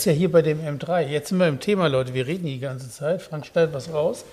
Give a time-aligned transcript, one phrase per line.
[0.00, 1.08] Ist ja hier bei dem M3.
[1.08, 2.14] Jetzt sind wir im Thema, Leute.
[2.14, 3.20] Wir reden die ganze Zeit.
[3.20, 4.24] Frank schneidet was raus.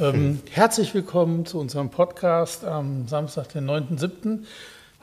[0.00, 4.44] Ähm, herzlich willkommen zu unserem Podcast am Samstag, den 9.7.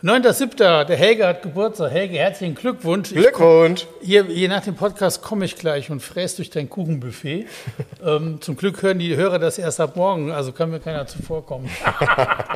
[0.01, 0.85] 9.7.
[0.85, 1.91] Der Helge hat Geburtstag.
[1.91, 3.09] Helge, herzlichen Glückwunsch.
[3.09, 3.85] Glückwunsch!
[4.01, 7.45] Hier, hier nach dem Podcast komme ich gleich und fräst durch dein Kuchenbuffet.
[8.03, 11.69] ähm, zum Glück hören die Hörer das erst ab morgen, also kann mir keiner zuvorkommen.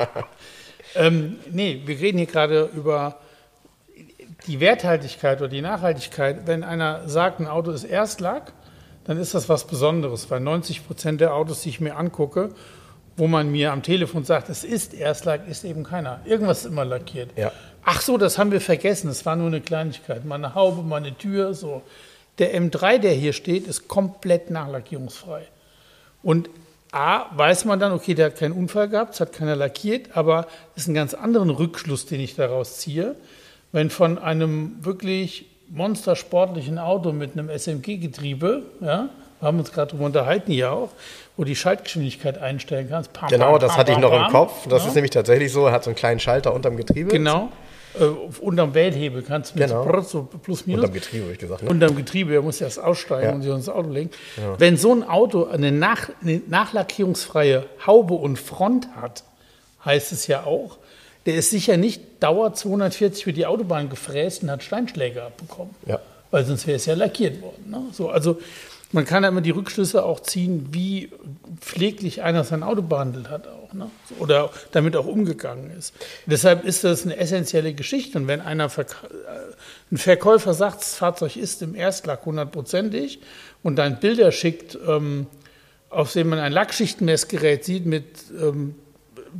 [0.96, 3.20] ähm, nee, wir reden hier gerade über
[4.46, 6.46] die Werthaltigkeit oder die Nachhaltigkeit.
[6.46, 8.52] Wenn einer sagt, ein Auto ist Erstlack,
[9.04, 12.50] dann ist das was Besonderes, weil 90 Prozent der Autos, die ich mir angucke,
[13.16, 16.20] wo man mir am Telefon sagt, es ist Erstlack, ist eben keiner.
[16.24, 17.30] Irgendwas ist immer lackiert.
[17.36, 17.52] Ja.
[17.84, 19.10] Ach so, das haben wir vergessen.
[19.10, 20.24] Es war nur eine Kleinigkeit.
[20.24, 21.82] Mal eine Haube, mal eine Tür, so.
[22.38, 25.42] Der M3, der hier steht, ist komplett nachlackierungsfrei.
[26.22, 26.48] Und
[26.92, 30.46] A, weiß man dann, okay, der hat keinen Unfall gehabt, es hat keiner lackiert, aber
[30.74, 33.14] das ist ein ganz anderen Rückschluss, den ich daraus ziehe.
[33.72, 39.08] Wenn von einem wirklich monstersportlichen Auto mit einem SMG-Getriebe, ja,
[39.40, 40.90] wir haben uns gerade darüber unterhalten hier auch,
[41.36, 43.12] wo die Schaltgeschwindigkeit einstellen kannst.
[43.12, 44.30] Pam, Genau, pam, das pam, hatte ich noch im.
[44.30, 44.66] Kopf.
[44.68, 44.88] Das ja.
[44.88, 47.10] ist nämlich tatsächlich so, er hat so einen kleinen Schalter unterm Getriebe.
[47.10, 47.50] Genau.
[47.98, 49.82] Äh, unterm Wählhebel kannst du mit Genau.
[49.82, 50.82] so, brrr, so plus minus.
[50.84, 51.62] Unterm Getriebe, habe ich gesagt.
[51.62, 51.70] Ne?
[51.70, 53.34] Unterm Getriebe, er muss erst aussteigen Ja.
[53.34, 54.10] und sich ins Auto legen.
[54.58, 59.24] Wenn so ein Auto eine, nach, eine nachlackierungsfreie Haube und Front hat,
[59.84, 60.76] heißt es ja auch,
[61.26, 65.74] der ist sicher nicht Dauer 240 für die Autobahn gefräst und hat Steinschläge abbekommen.
[65.86, 66.00] Ja.
[66.30, 67.70] Weil sonst wäre es ja lackiert worden.
[67.70, 67.82] Ne?
[67.92, 68.38] So, also
[68.92, 71.10] man kann ja immer die Rückschlüsse auch ziehen, wie
[71.60, 73.72] pfleglich einer sein Auto behandelt hat auch.
[73.72, 73.90] Ne?
[74.18, 75.94] Oder damit auch umgegangen ist.
[76.26, 78.18] Deshalb ist das eine essentielle Geschichte.
[78.18, 83.20] Und wenn einer Verk äh, ein Verkäufer sagt, das Fahrzeug ist im Erstlack hundertprozentig
[83.62, 85.26] und dann Bilder schickt, ähm,
[85.88, 88.04] auf denen man ein Lackschichtenmessgerät sieht mit
[88.40, 88.74] ähm,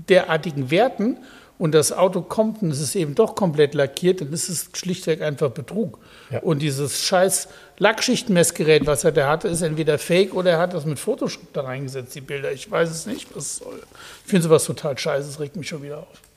[0.09, 1.19] derartigen Werten
[1.61, 5.21] und das Auto kommt und es ist eben doch komplett lackiert, dann ist es schlichtweg
[5.21, 5.99] einfach Betrug.
[6.31, 6.39] Ja.
[6.39, 10.87] Und dieses scheiß Lackschichtenmessgerät, was er da hatte, ist entweder fake oder er hat das
[10.87, 12.51] mit Photoshop da reingesetzt, die Bilder.
[12.51, 13.83] Ich weiß es nicht, was es soll.
[14.25, 16.30] Ich finde sowas total scheiße, das regt mich schon wieder auf.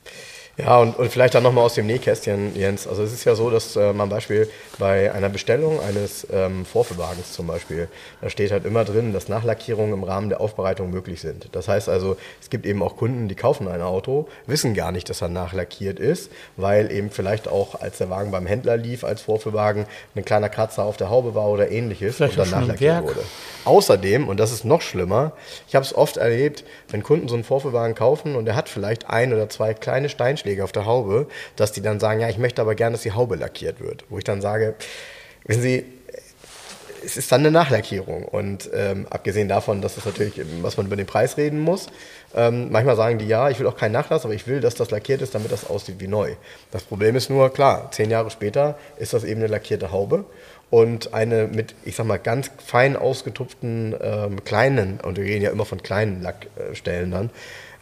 [0.55, 2.87] Ja, und, und vielleicht dann nochmal aus dem Nähkästchen, Jens.
[2.87, 4.47] Also es ist ja so, dass äh, man Beispiel
[4.77, 7.87] bei einer Bestellung eines ähm, Vorführwagens zum Beispiel,
[8.21, 11.49] da steht halt immer drin, dass Nachlackierungen im Rahmen der Aufbereitung möglich sind.
[11.53, 15.09] Das heißt also, es gibt eben auch Kunden, die kaufen ein Auto, wissen gar nicht,
[15.09, 19.21] dass er nachlackiert ist, weil eben vielleicht auch, als der Wagen beim Händler lief als
[19.21, 23.23] Vorführwagen, ein kleiner Kratzer auf der Haube war oder ähnliches Vielleicht und dann nachlackiert wurde.
[23.65, 25.31] Außerdem, und das ist noch schlimmer,
[25.67, 29.09] ich habe es oft erlebt, wenn Kunden so einen Vorführwagen kaufen und er hat vielleicht
[29.09, 30.09] ein oder zwei kleine
[30.43, 33.13] Steinschläge auf der Haube, dass die dann sagen, ja, ich möchte aber gerne, dass die
[33.13, 34.05] Haube lackiert wird.
[34.09, 34.75] Wo ich dann sage,
[35.45, 35.85] wissen Sie,
[37.05, 38.23] es ist dann eine Nachlackierung.
[38.25, 41.87] Und ähm, abgesehen davon, dass es natürlich, was man über den Preis reden muss,
[42.35, 44.91] ähm, manchmal sagen die, ja, ich will auch keinen Nachlass, aber ich will, dass das
[44.91, 46.33] lackiert ist, damit das aussieht wie neu.
[46.71, 50.25] Das Problem ist nur, klar, zehn Jahre später ist das eben eine lackierte Haube
[50.69, 55.51] und eine mit, ich sag mal, ganz fein ausgetupften ähm, kleinen, und wir reden ja
[55.51, 57.29] immer von kleinen Lackstellen dann,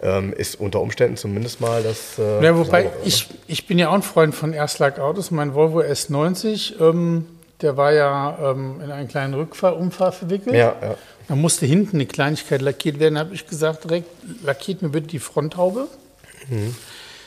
[0.02, 2.18] ähm, ist unter Umständen zumindest mal das.
[2.20, 3.06] Äh, Ja, wobei, saubere, ne?
[3.06, 5.32] ich, ich bin ja auch ein Freund von Erstlack-Autos.
[5.32, 7.28] Mein Volvo S90, ähm,
[7.62, 10.56] der war ja ähm, in einen kleinen Rückfahrunfall verwickelt.
[10.56, 10.96] Ja, ja.
[11.28, 13.16] Da musste hinten eine Kleinigkeit lackiert werden.
[13.16, 14.08] Da habe ich gesagt, direkt
[14.44, 15.88] lackiert mir bitte die Fronthaube.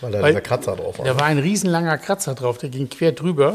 [0.01, 1.07] weil da Weil- dieser Kratzer drauf war.
[1.07, 3.55] Da war ein riesenlanger Kratzer drauf, der ging quer drüber.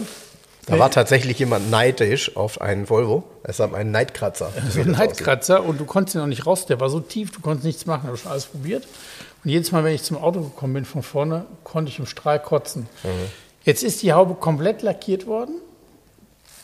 [0.70, 3.24] Da war tatsächlich jemand neidisch auf einen Volvo.
[3.44, 4.52] Es war ein Neidkratzer.
[4.72, 6.66] So ein Neidkratzer und du konntest ihn auch nicht raus.
[6.66, 8.04] Der war so tief, du konntest nichts machen.
[8.04, 8.88] Habe schon alles probiert.
[9.44, 12.40] Und jedes Mal, wenn ich zum Auto gekommen bin von vorne, konnte ich im Strahl
[12.40, 12.88] kotzen.
[13.64, 15.56] Jetzt ist die Haube komplett lackiert worden.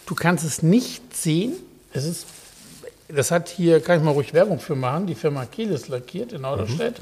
[0.06, 1.54] Du kannst es nicht sehen.
[1.94, 2.28] Es ist,
[3.08, 6.42] das hat hier, kann ich mal ruhig Werbung für machen, die Firma Kelis lackiert in
[6.42, 6.96] Norderstedt.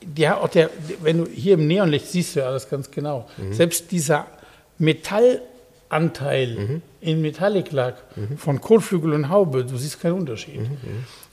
[0.00, 0.70] Die hat auch der,
[1.02, 3.28] wenn du hier im Neonlicht siehst du ja alles ganz genau.
[3.50, 4.26] Selbst dieser
[5.90, 7.96] Metallanteil in Metallic-Lack
[8.36, 10.60] von Kotflügel und Haube, du siehst keinen Unterschied.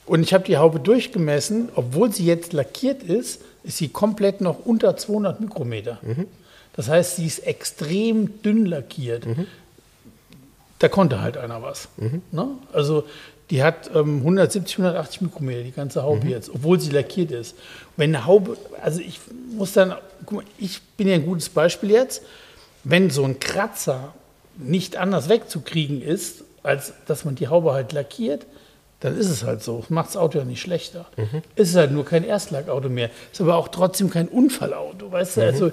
[0.06, 4.64] Und ich habe die Haube durchgemessen, obwohl sie jetzt lackiert ist, ist sie komplett noch
[4.64, 5.98] unter 200 Mikrometer.
[6.74, 9.24] Das heißt, sie ist extrem dünn lackiert.
[10.78, 11.88] Da konnte halt einer was.
[12.32, 12.48] Ne?
[12.72, 13.04] Also
[13.50, 17.54] die hat ähm, 170, 180 Mikrometer, die ganze Haube jetzt, obwohl sie lackiert ist.
[17.96, 19.20] Wenn eine Haube, also ich
[19.56, 19.94] muss dann,
[20.26, 22.22] guck mal, ich bin ja ein gutes Beispiel jetzt.
[22.84, 24.14] wenn so ein Kratzer
[24.58, 28.46] nicht anders wegzukriegen ist, als dass man die Haube halt lackiert,
[29.00, 29.80] dann ist es halt so.
[29.80, 31.06] Das macht das Auto ja nicht schlechter.
[31.16, 31.42] Mhm.
[31.56, 33.10] Es ist halt nur kein Erstlackauto mehr.
[33.32, 35.12] Ist aber auch trotzdem kein Unfallauto.
[35.12, 35.46] Weißt du, Mhm.
[35.46, 35.72] also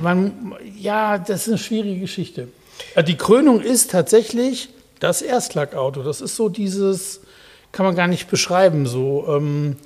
[0.00, 2.48] man, ja, das ist eine schwierige Geschichte.
[2.94, 4.70] Also Die Krönung ist tatsächlich
[5.00, 6.02] das Erstlackauto.
[6.02, 7.20] Das ist so dieses,
[7.72, 8.86] kann man gar nicht beschreiben.
[8.86, 9.76] So, ähm,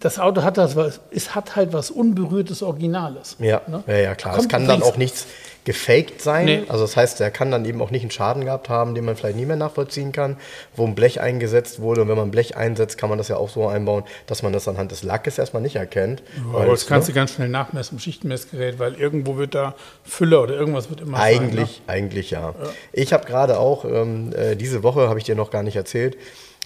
[0.00, 0.74] das Auto hat das,
[1.10, 3.36] es hat halt was unberührtes Originales.
[3.38, 3.84] Ja, ne?
[3.86, 4.36] ja, ja, klar.
[4.38, 5.26] Es kann dann auch nichts
[5.68, 6.46] gefaked sein.
[6.46, 6.62] Nee.
[6.68, 9.16] Also das heißt, der kann dann eben auch nicht einen Schaden gehabt haben, den man
[9.16, 10.38] vielleicht nie mehr nachvollziehen kann,
[10.74, 12.00] wo ein Blech eingesetzt wurde.
[12.00, 14.66] Und wenn man Blech einsetzt, kann man das ja auch so einbauen, dass man das
[14.66, 16.22] anhand des Lackes erstmal nicht erkennt.
[16.48, 19.74] Aber Weil das kannst ne, du ganz schnell nachmessen im Schichtenmessgerät, weil irgendwo wird da
[20.04, 21.96] Füller oder irgendwas wird immer Eigentlich, sein.
[21.96, 22.54] eigentlich ja.
[22.94, 26.16] Ich habe gerade auch, ähm, äh, diese Woche habe ich dir noch gar nicht erzählt,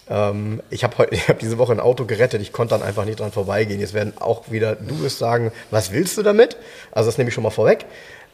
[0.08, 3.04] ähm, ich habe heute, ich habe diese Woche ein Auto gerettet, ich konnte dann einfach
[3.04, 3.80] nicht dran vorbeigehen.
[3.80, 6.56] Jetzt werden auch wieder du es sagen, was willst du damit?
[6.92, 7.86] Also das nehme ich schon mal vorweg.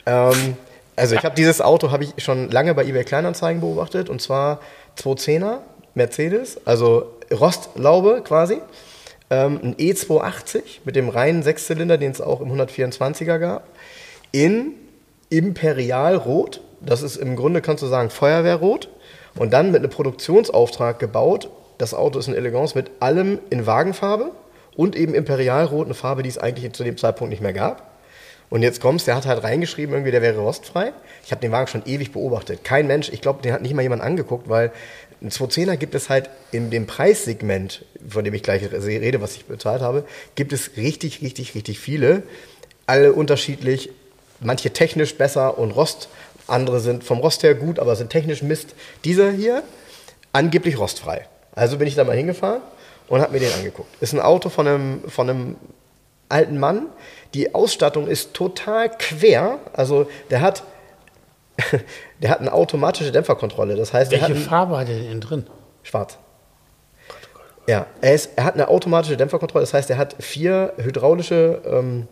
[0.09, 0.57] Ähm,
[0.97, 4.61] also ich habe dieses Auto habe ich schon lange bei eBay Kleinanzeigen beobachtet und zwar
[4.99, 5.59] 210er
[5.95, 8.61] Mercedes, also Rostlaube quasi.
[9.31, 13.69] Ähm, ein E280 mit dem reinen Sechszylinder, den es auch im 124er gab,
[14.33, 14.73] in
[15.29, 16.63] Imperialrot.
[16.81, 18.89] Das ist im Grunde, kannst du sagen, Feuerwehrrot.
[19.37, 21.51] Und dann mit einem Produktionsauftrag gebaut.
[21.77, 24.31] Das Auto ist ein Elegance mit allem in Wagenfarbe
[24.75, 27.88] und eben Imperialrot, eine Farbe, die es eigentlich zu dem Zeitpunkt nicht mehr gab.
[28.51, 30.93] Und jetzt kommst, der hat halt reingeschrieben, irgendwie, der wäre rostfrei.
[31.25, 32.65] Ich habe den Wagen schon ewig beobachtet.
[32.65, 34.73] Kein Mensch, ich glaube, den hat nicht mal jemand angeguckt, weil
[35.21, 39.45] ein 210er gibt es halt in dem Preissegment, von dem ich gleich rede, was ich
[39.47, 40.05] bezahlt habe,
[40.35, 42.23] gibt es richtig, richtig, richtig viele.
[42.87, 43.91] Alle unterschiedlich,
[44.41, 46.09] manche technisch besser und Rost,
[46.47, 48.75] andere sind vom Rost her gut, aber sind technisch Mist.
[49.05, 49.63] Dieser hier,
[50.33, 51.27] angeblich rostfrei.
[51.55, 52.63] Also bin ich da mal hingefahren
[53.09, 53.91] und habe mir den angeguckt.
[54.01, 55.57] Ist ein Auto von einem, von einem
[56.29, 56.87] alten Mann.
[57.35, 59.59] Die Ausstattung ist total quer.
[59.73, 60.63] Also der hat,
[62.23, 63.77] der hat eine automatische Dämpferkontrolle.
[63.77, 65.47] Das heißt, hat Welche einen, Farbe hat er denn drin?
[65.83, 66.19] schwarz.
[67.67, 69.63] Ja, er, ist, er hat eine automatische Dämpferkontrolle.
[69.63, 72.09] Das heißt, er hat vier hydraulische ähm,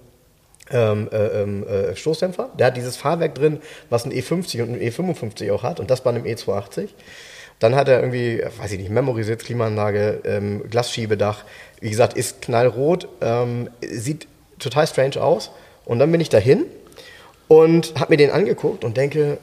[0.70, 2.50] ähm, äh, ähm, äh, Stoßdämpfer.
[2.58, 6.02] Der hat dieses Fahrwerk drin, was ein E50 und ein E55 auch hat und das
[6.02, 6.88] bei einem E280.
[7.58, 11.44] Dann hat er irgendwie, weiß ich nicht, Memory-Sitz, Klimaanlage, ähm, Glasschiebedach.
[11.80, 14.28] Wie gesagt, ist knallrot, ähm, sieht
[14.58, 15.50] total strange aus.
[15.84, 16.66] Und dann bin ich dahin
[17.48, 19.38] und habe mir den angeguckt und denke,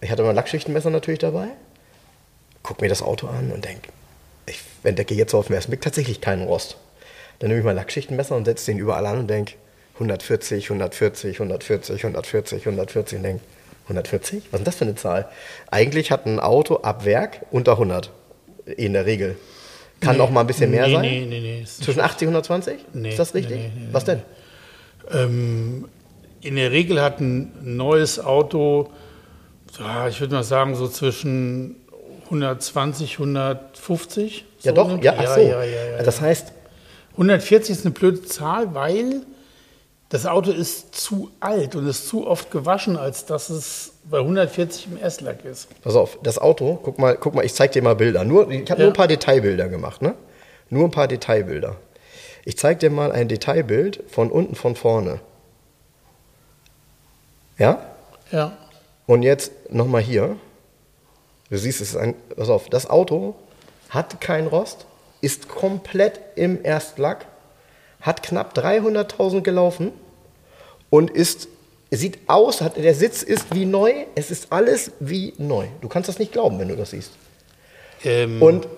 [0.00, 1.48] ich hatte mein Lackschichtenmesser natürlich dabei,
[2.62, 3.88] guck mir das Auto an und denke,
[4.46, 6.76] ich entdecke jetzt auf den ersten Blick tatsächlich keinen Rost.
[7.38, 9.54] Dann nehme ich mein Lackschichtenmesser und setze den überall an und denke,
[9.94, 13.44] 140, 140, 140, 140, 140 und denke,
[13.84, 14.44] 140?
[14.50, 15.28] Was ist das für eine Zahl?
[15.70, 18.10] Eigentlich hat ein Auto ab Werk unter 100
[18.76, 19.36] in der Regel.
[20.00, 20.22] Kann Nee.
[20.22, 21.02] auch mal ein bisschen mehr nee, sein.
[21.02, 21.64] Nee, nee, nee.
[21.64, 22.78] Zwischen 80 und 120?
[22.94, 23.58] Nee, ist das richtig?
[23.58, 24.20] nee, Was denn?
[25.12, 25.88] Ähm,
[26.40, 28.88] in der Regel hat ein neues Auto,
[29.78, 31.76] ja, ich würde mal sagen, so zwischen
[32.26, 34.44] 120, 150.
[34.62, 35.40] Ja so doch, in dem- ja, ach so.
[35.40, 36.02] Ja, ja, ja, ja.
[36.02, 36.52] Das heißt,
[37.12, 39.22] 140 ist eine blöde Zahl, weil
[40.10, 44.88] das Auto ist zu alt und ist zu oft gewaschen, als dass es bei 140
[44.88, 45.68] im Erstlack ist.
[45.82, 48.24] pass auf, das Auto, guck mal, guck mal, ich zeig dir mal Bilder.
[48.24, 48.86] Nur, ich habe Ja.
[48.86, 50.14] nur ein paar Detailbilder gemacht, ne?
[50.68, 51.76] Nur ein paar Detailbilder.
[52.44, 55.20] Ich zeig dir mal ein Detailbild von unten von vorne.
[57.58, 57.78] Ja?
[58.30, 58.56] Ja.
[59.06, 60.36] Und jetzt nochmal hier.
[61.50, 62.14] Du siehst, es ist ein.
[62.36, 63.34] Pass auf, das Auto
[63.90, 64.86] hat kein Rost,
[65.20, 67.26] ist komplett im Erstlack,
[68.00, 69.92] hat knapp 300.000 gelaufen
[70.90, 71.48] und ist.
[71.92, 75.66] Sieht aus, hat, der Sitz ist wie neu, es ist alles wie neu.
[75.80, 77.10] Du kannst das nicht glauben, wenn du das siehst.
[78.04, 78.68] Ähm, Und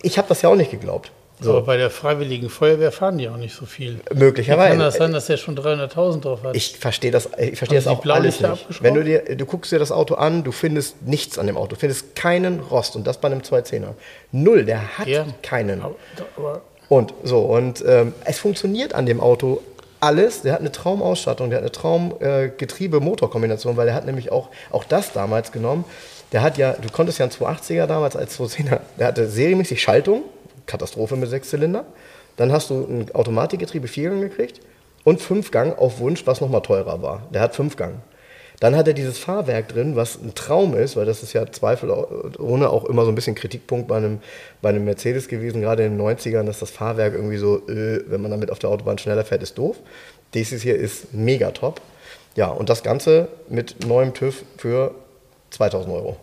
[0.00, 1.10] ich habe das ja auch nicht geglaubt.
[1.42, 3.98] Aber bei der Freiwilligen Feuerwehr fahren die auch nicht so viel.
[4.14, 4.66] Möglicherweise.
[4.74, 6.54] Wie kann das sein, dass der schon 300.000 drauf hat?
[6.54, 8.66] Ich verstehe das, ich verstehe das auch alles nicht.
[8.80, 11.70] Wenn du dir, du guckst dir das Auto an, du findest nichts an dem Auto,
[11.74, 13.94] du findest keinen Rost und das bei einem 210er.
[14.30, 15.26] Null, der hat Ja.
[15.42, 15.82] keinen.
[15.82, 15.96] Aber,
[16.36, 19.60] aber Und so, und ähm, es funktioniert an dem Auto
[20.00, 20.42] alles.
[20.42, 25.12] Der hat eine Traumausstattung, der hat eine Traum-Getriebe-Motor-Kombination, weil der hat nämlich auch, auch das
[25.12, 25.84] damals genommen.
[26.32, 30.24] Der hat ja, du konntest ja einen 280er damals als 210er, der hatte serienmäßig Schaltung,
[30.66, 31.84] Katastrophe mit Sechszylinder.
[32.36, 34.60] Dann hast du ein Automatikgetriebe Viergang gekriegt
[35.04, 37.22] und Fünfgang auf Wunsch, was nochmal teurer war.
[37.32, 38.02] Der hat Fünfgang.
[38.60, 42.70] Dann hat er dieses Fahrwerk drin, was ein Traum ist, weil das ist ja zweifelohne
[42.70, 44.20] auch immer so ein bisschen Kritikpunkt bei einem,
[44.62, 48.22] bei einem Mercedes gewesen, gerade in den 90ern, dass das Fahrwerk irgendwie so, äh, wenn
[48.22, 49.76] man damit auf der Autobahn schneller fährt, ist doof.
[50.34, 51.80] Dieses hier ist mega top.
[52.36, 54.94] Ja, und das Ganze mit neuem TÜV für
[55.50, 56.16] 2000 Euro.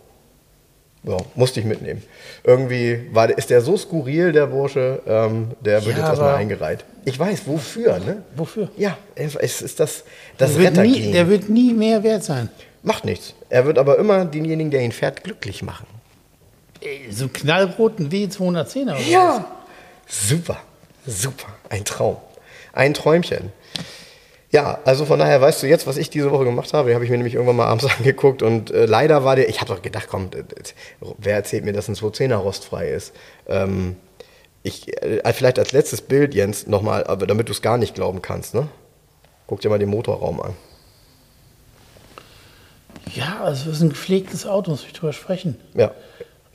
[1.04, 2.00] Ja, musste ich mitnehmen.
[2.44, 6.84] Irgendwie war, ist der so skurril, der Bursche, ähm, der wird Ja, jetzt erstmal eingereiht.
[7.04, 8.22] Ich weiß, wofür, ne?
[8.36, 8.70] Wofür?
[8.76, 10.04] Ja, es ist das,
[10.38, 11.12] das Der wird, nie, Rettergehen.
[11.12, 12.48] der wird nie mehr wert sein.
[12.84, 13.34] Macht nichts.
[13.48, 15.86] Er wird aber immer denjenigen, der ihn fährt, glücklich machen.
[17.10, 18.82] So einen knallroten W210er.
[18.82, 19.08] oder was?
[19.10, 19.46] Ja.
[20.06, 20.58] Super,
[21.06, 21.46] super.
[21.68, 22.16] Ein Traum.
[22.72, 23.52] Ein Träumchen.
[24.52, 26.90] Ja, also von daher weißt du jetzt, was ich diese Woche gemacht habe.
[26.90, 29.60] Die habe ich mir nämlich irgendwann mal abends angeguckt und äh, leider war der, ich
[29.60, 30.44] habe doch gedacht, komm, äh,
[31.18, 33.14] wer erzählt mir, dass ein 210er rostfrei ist?
[33.48, 33.96] Ähm,
[34.62, 38.20] ich, äh, vielleicht als letztes Bild, Jens, nochmal, aber damit du es gar nicht glauben
[38.20, 38.68] kannst, ne?
[39.46, 40.52] Guck dir mal den Motorraum an.
[43.14, 45.58] Ja, also es ist ein gepflegtes Auto, muss ich drüber sprechen.
[45.74, 45.92] Ja,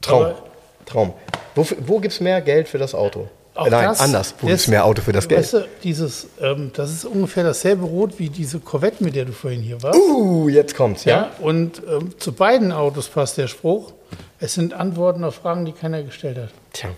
[0.01, 0.23] Traum.
[0.23, 0.43] Aber-
[0.85, 1.13] Traum.
[1.55, 3.27] Wo, wo gibt es mehr Geld für das Auto?
[3.57, 4.35] Auch Äh, Nein, das- anders.
[4.39, 5.41] Wo es mehr Auto für das Geld?
[5.41, 9.33] Weißt du, dieses, ähm, das ist ungefähr dasselbe Rot wie diese Corvette, mit der du
[9.33, 9.99] vorhin hier warst.
[9.99, 11.17] Uh, jetzt kommt's, ja?
[11.17, 13.93] Ja, und ähm, zu beiden Autos passt der Spruch.
[14.39, 16.49] Es sind Antworten auf Fragen, die keiner gestellt hat.
[16.73, 16.89] Tja.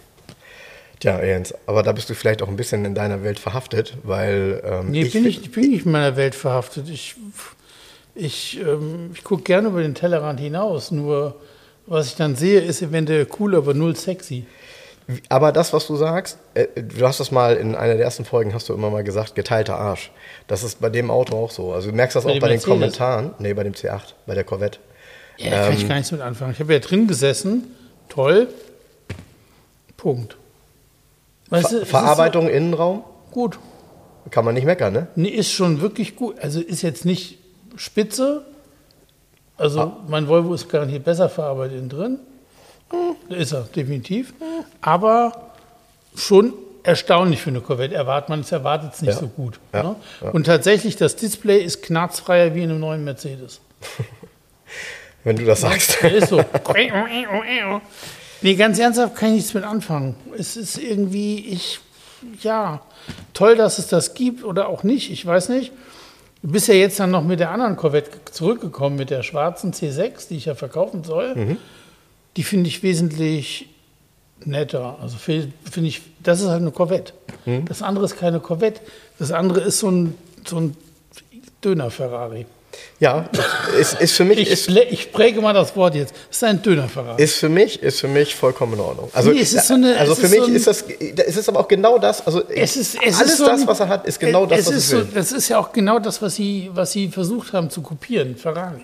[0.99, 4.61] Tja, Jens, aber da bist du vielleicht auch ein bisschen in deiner Welt verhaftet, weil
[4.65, 6.89] ähm, Nee, ich, bin ich bin nicht in meiner Welt verhaftet.
[6.89, 7.15] Ich,
[8.15, 10.91] ich, ähm, ich gucke gerne über den Tellerrand hinaus.
[10.91, 11.35] Nur
[11.87, 14.45] was ich dann sehe, ist eventuell cool, aber null sexy.
[15.29, 18.53] Aber das, was du sagst, äh, du hast das mal in einer der ersten Folgen,
[18.53, 20.11] hast du immer mal gesagt, geteilter Arsch.
[20.47, 21.73] Das ist bei dem Auto auch so.
[21.73, 22.65] Also du merkst das Bei auch bei den Mercedes?
[22.69, 23.31] Kommentaren.
[23.39, 24.79] Nee, bei dem C8, bei der Corvette.
[25.37, 26.51] Ja, da kann ich gar nichts mit anfangen.
[26.51, 27.75] Ich habe ja drin gesessen.
[28.07, 28.47] Toll.
[29.97, 30.37] Punkt.
[31.49, 33.59] Weißt du, Ver ist Verarbeitung, Innenraum, So, gut.
[34.29, 35.07] kann man nicht meckern, ne?
[35.15, 36.39] Nee, ist schon wirklich gut.
[36.39, 37.39] Also ist jetzt nicht
[37.75, 38.45] spitze.
[39.57, 39.97] Also Ah.
[40.07, 42.19] mein Volvo ist garantiert besser verarbeitet innen drin.
[43.29, 44.33] Ist er, definitiv.
[44.81, 45.51] Aber
[46.15, 46.53] schon
[46.83, 47.95] erstaunlich für eine Corvette.
[47.95, 49.19] Erwartet man es erwartet es nicht Ja.
[49.19, 49.59] so gut.
[49.73, 49.83] Ja.
[49.83, 49.95] Ne?
[50.31, 53.61] Und tatsächlich, das Display ist knarzfreier wie in einem neuen Mercedes.
[55.23, 56.01] Wenn du das sagst.
[56.01, 56.41] Der ist so.
[58.41, 60.15] nee, ganz ernsthaft kann ich nichts mit anfangen.
[60.37, 61.79] Es ist irgendwie, ich,
[62.41, 62.81] ja,
[63.33, 65.71] toll, dass es das gibt oder auch nicht, ich weiß nicht.
[66.41, 70.29] Du bist ja jetzt dann noch mit der anderen Corvette zurückgekommen, mit der schwarzen C6,
[70.29, 71.57] die ich ja verkaufen soll.
[72.37, 73.69] Die finde ich wesentlich
[74.45, 74.97] netter.
[75.01, 75.51] Also finde
[75.83, 77.13] ich, das ist halt eine Corvette.
[77.67, 78.81] Das andere ist keine Corvette.
[79.17, 80.75] Das andere ist so ein, so ein
[81.63, 82.45] Döner-Ferrari.
[82.99, 83.27] Ja,
[83.79, 86.13] ist, ist für mich, Ich, ist, ich präge mal das Wort jetzt.
[86.29, 87.21] Ist ein Döner-Ferrari.
[87.21, 89.09] ist für mich, ist für mich vollkommen in Ordnung.
[89.13, 91.67] Also, Nee, so eine- also für mich so ein- ist das, es ist aber auch
[91.67, 94.45] genau das, also Es ist, es alles so das, ein- was er hat, ist genau
[94.45, 95.07] das, es was ist ich will.
[95.13, 98.81] Das ist ja auch genau das, was sie, was sie versucht haben zu kopieren, Ferrari.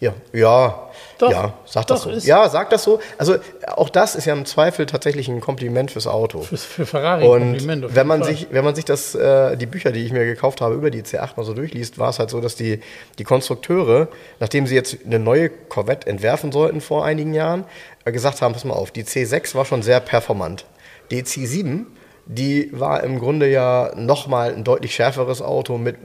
[0.00, 2.10] Ja, ja, Doch, ja, sag das so.
[2.10, 3.00] Ja, sag das so.
[3.18, 6.40] Also auch das ist ja im Zweifel tatsächlich ein Kompliment fürs Auto.
[6.40, 8.30] Für, für Ferrari Und wenn man Fall.
[8.30, 11.02] sich, wenn man sich das, äh, die Bücher, die ich mir gekauft habe, über die
[11.02, 12.80] C8 mal so durchliest, war es halt so, dass die,
[13.18, 17.64] die Konstrukteure, nachdem sie jetzt eine neue Corvette entwerfen sollten vor einigen Jahren,
[18.06, 20.64] äh, gesagt haben, pass mal auf, die C6 war schon sehr performant.
[21.10, 21.84] Die C7,
[22.32, 25.96] die war im Grunde ja nochmal ein deutlich schärferes Auto mit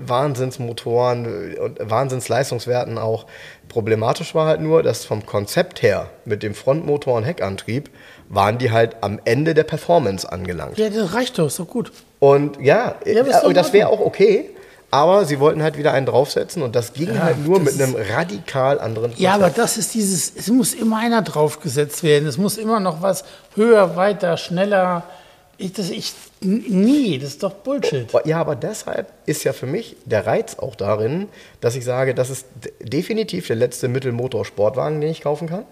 [0.56, 3.26] Wahnsinnsmotoren und Wahnsinnsleistungswerten auch.
[3.70, 7.90] Problematisch war halt nur, dass vom Konzept her mit dem Frontmotor und Heckantrieb
[8.30, 10.78] waren die halt am Ende der Performance angelangt.
[10.78, 11.92] ja, das reicht doch, ist doch gut.
[12.20, 14.50] Und ja, Ja, das wäre auch okay,
[14.90, 17.96] aber sie wollten halt wieder einen draufsetzen und das ging Ja, halt nur mit einem
[18.16, 19.58] radikal anderen Ja, aber Konzept.
[19.60, 22.28] das ist dieses, es muss immer einer draufgesetzt werden.
[22.28, 25.04] Es muss immer noch was höher, weiter, schneller.
[25.58, 28.08] Ich, das, ich, n- nee, das ist doch Bullshit.
[28.26, 31.28] Ja, aber deshalb ist ja für mich der Reiz auch darin,
[31.62, 32.46] dass ich sage, das ist
[32.82, 35.66] definitiv der letzte Mittelmotor-Sportwagen, den ich kaufen kann.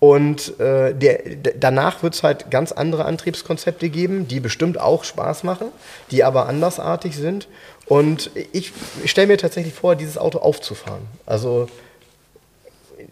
[0.00, 1.18] Und äh, der,
[1.58, 5.68] danach wird es halt ganz andere Antriebskonzepte geben, die bestimmt auch Spaß machen,
[6.12, 7.48] die aber andersartig sind.
[7.86, 8.72] Und ich
[9.06, 11.02] stelle mir tatsächlich vor, dieses Auto aufzufahren.
[11.26, 11.68] Also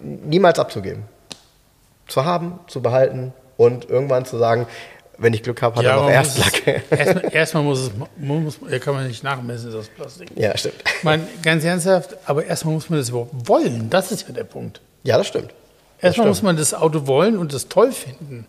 [0.01, 1.03] niemals abzugeben.
[2.07, 4.67] Zu haben, zu behalten und irgendwann zu sagen,
[5.19, 6.85] wenn ich Glück habe, hat er noch man Erstlack.
[6.91, 10.31] Erstmal, erstmal muss es, man muss, ja, kann man nicht nachmessen, ist das Plastik.
[10.37, 10.77] ja, stimmt.
[11.03, 13.89] Meine, ganz ernsthaft, aber erstmal muss man das überhaupt wollen.
[13.91, 14.81] Das ist ja der Punkt.
[15.03, 15.53] Ja, das stimmt.
[16.01, 16.29] Erstmal stimmt.
[16.29, 18.47] muss man das Auto wollen und es toll finden.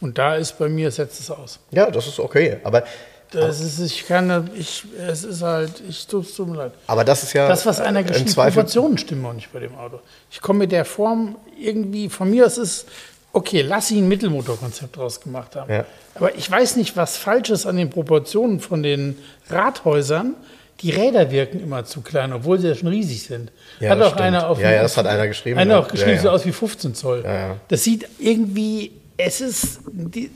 [0.00, 1.58] Und da ist bei mir, setzt es aus.
[1.70, 2.58] Ja, das ist okay.
[2.64, 2.84] Aber,
[3.30, 6.72] Das ist, ich kann, ich, es ist halt, ich tut es tut mir leid.
[6.86, 8.52] aber das ist ja Das, was einer Zweifel.
[8.52, 10.00] Proportionen stimmen auch nicht bei dem Auto.
[10.30, 12.86] Ich komme mit der Form irgendwie, von mir aus ist,
[13.32, 15.72] okay, lass sie ein Mittelmotorkonzept draus gemacht haben.
[15.72, 15.84] Ja.
[16.14, 19.16] Aber ich weiß nicht, was falsch ist an den Proportionen von den
[19.48, 20.34] Rathäusern.
[20.80, 23.52] Die Räder wirken immer zu klein, obwohl sie ja schon riesig sind.
[23.80, 24.22] Ja, hat das auch stimmt.
[24.22, 26.20] einer auf Ja, ja, das hat einer geschrieben, Einer auch geschrieben, Ja, ja.
[26.22, 27.24] sieht aus wie 15 Zoll.
[27.68, 30.30] Das sieht irgendwie, es ist, die,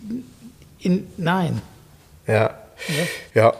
[0.80, 1.62] in, nein.
[2.26, 2.58] Ja.
[3.34, 3.54] ja.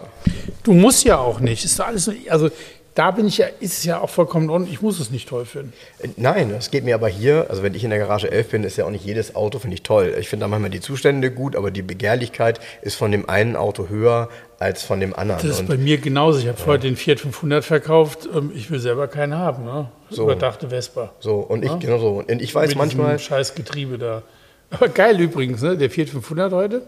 [0.62, 1.64] Du musst ja auch nicht.
[1.64, 2.50] Ist alles, also
[2.94, 4.74] da bin ich ja, ist es ja auch vollkommen ordentlich.
[4.74, 5.72] Ich muss es nicht toll finden.
[5.98, 8.64] Äh, Nein, das geht mir aber hier, also wenn ich in der Garage 11 bin,
[8.64, 10.14] ist ja auch nicht jedes Auto, finde ich toll.
[10.18, 13.88] Ich finde da manchmal die Zustände gut, aber die Begehrlichkeit ist von dem einen Auto
[13.88, 14.28] höher
[14.60, 15.40] als von dem anderen.
[15.42, 16.38] Das ist Und bei mir genauso.
[16.38, 18.28] Ich habe vorher den Fiat 500 verkauft.
[18.32, 19.64] Ähm, Ich will selber keinen haben.
[19.64, 19.88] Ne?
[20.10, 20.22] So.
[20.24, 21.12] Überdachte Vespa.
[21.18, 22.22] so, und ich, genau so.
[22.26, 24.22] Und ich weiß Mit manchmal, scheiß Getriebe da.
[24.70, 25.76] Aber geil übrigens, ne?
[25.76, 26.82] der Fiat 500 heute.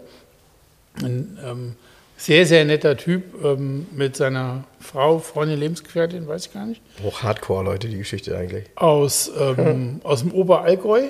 [1.03, 1.75] Ein ähm,
[2.17, 6.81] sehr, sehr netter Typ ähm, mit seiner Frau, Freundin, Lebensgefährtin, weiß ich gar nicht.
[7.03, 8.65] hoch Hardcore, Leute, die Geschichte eigentlich.
[8.75, 11.03] Aus, ähm, aus dem Oberallgäu.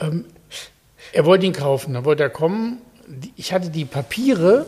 [0.00, 0.26] ähm,
[1.12, 2.78] er wollte ihn kaufen, dann wollte er kommen.
[3.36, 4.66] Ich hatte die Papiere,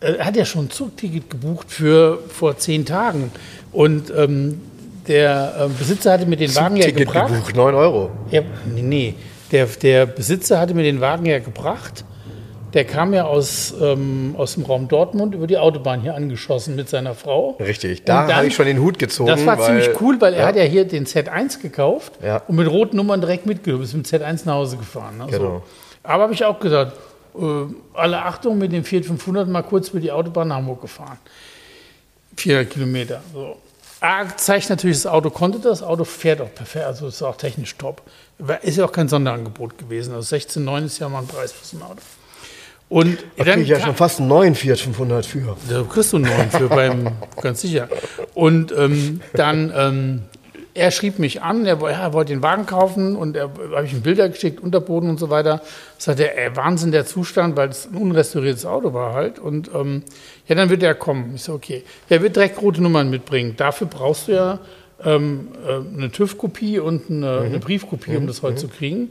[0.00, 3.32] äh, er hat ja schon ein Zugticket gebucht für vor zehn Tagen.
[3.72, 4.60] Und ähm,
[5.08, 7.32] der ähm, Besitzer hatte mir den Wagen ja gebracht.
[7.32, 8.10] gebucht, 9 Euro.
[8.30, 8.42] Ja,
[8.74, 9.14] nee, nee.
[9.52, 12.04] Der, der Besitzer hatte mir den Wagen ja gebracht.
[12.76, 16.90] Der kam ja aus, ähm, aus dem Raum Dortmund über die Autobahn hier angeschossen mit
[16.90, 17.52] seiner Frau.
[17.58, 19.28] Richtig, da habe ich schon den Hut gezogen.
[19.28, 22.42] Das war weil, ziemlich cool, weil er ja, hat ja hier den Z1 gekauft Ja.
[22.46, 25.16] und mit roten Nummern direkt mitgenommen, ist mit dem Z1 nach Hause gefahren.
[25.16, 25.26] Ne?
[25.30, 25.62] Genau.
[26.02, 26.92] Aber habe ich auch gesagt,
[27.34, 27.40] äh,
[27.94, 31.16] alle Achtung, mit dem Fiat 500 mal kurz über die Autobahn nach Hamburg gefahren.
[32.36, 33.22] 400 Kilometer.
[33.32, 33.56] So.
[34.00, 37.36] A, zeigt natürlich, das Auto konnte das, das Auto fährt auch perfekt, also ist auch
[37.36, 38.02] technisch top.
[38.60, 40.14] Ist ja auch kein Sonderangebot gewesen.
[40.14, 42.02] Also 16,9 ist ja mal ein Preis für so ein Auto.
[42.88, 45.56] Und Da kriege ich ja schon fast einen neuen Fiat 500 für.
[45.68, 47.08] da kriegst du einen neuen für beim,
[47.42, 47.88] ganz sicher.
[48.34, 50.22] Und ähm, dann, ähm,
[50.72, 54.02] er schrieb mich an, er, er wollte den Wagen kaufen und er habe ich ihm
[54.02, 55.62] Bilder geschickt, Unterboden und so weiter.
[55.98, 59.38] Sagte er, ey, Wahnsinn der Zustand, weil es ein unrestauriertes Auto war halt.
[59.38, 60.02] Und ähm,
[60.46, 61.32] ja, dann wird er kommen.
[61.34, 61.82] Ich so, okay.
[62.08, 63.54] Er wird direkt rote Nummern mitbringen.
[63.56, 64.60] Dafür brauchst du ja
[65.04, 69.10] ähm, äh, eine TÜV-Kopie und eine, eine Briefkopie, um das heute zu kriegen.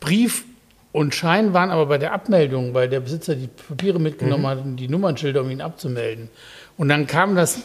[0.00, 0.44] Brief
[0.92, 4.76] und Schein waren aber bei der Abmeldung, weil der Besitzer die Papiere mitgenommen hat und
[4.76, 6.28] die Nummernschilder, um ihn abzumelden.
[6.76, 7.60] Und dann kam das,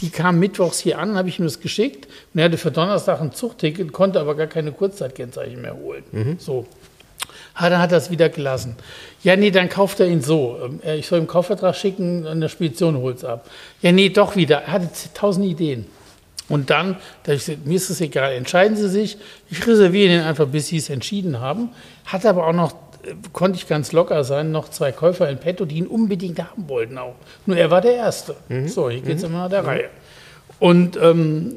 [0.00, 3.20] die kam mittwochs hier an, habe ich ihm das geschickt und er hatte für Donnerstag
[3.20, 6.36] ein Zugticket, konnte aber gar keine Kurzzeitkennzeichen mehr holen.
[6.38, 6.66] So.
[7.54, 8.76] Ah, dann hat er es wieder gelassen.
[9.22, 10.58] Ja, nee, dann kauft er ihn so.
[10.62, 13.48] Ähm, äh, Ich soll ihm Kaufvertrag schicken und der Spedition holt es ab.
[13.80, 14.58] Ja, nee, doch wieder.
[14.62, 15.86] Er hatte tausend Ideen.
[16.48, 19.18] Und dann, ich mir ist es egal, entscheiden Sie sich.
[19.50, 21.70] Ich reserviere ihn einfach, bis Sie es entschieden haben.
[22.04, 25.64] Hat aber auch noch, äh, konnte ich ganz locker sein, noch zwei Käufer in petto,
[25.64, 27.14] die ihn unbedingt haben wollten auch.
[27.46, 28.36] Nur er war der Erste.
[28.66, 29.90] So, hier geht es immer nach der Reihe.
[30.58, 31.56] Und ähm,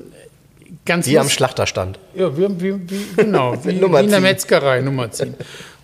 [0.86, 2.00] ganz Die am Schlachterstand.
[2.16, 4.22] ja, wie, wie, wie, genau, wie, wie in der.
[4.22, 5.36] Metzgerei Nummer ziehen.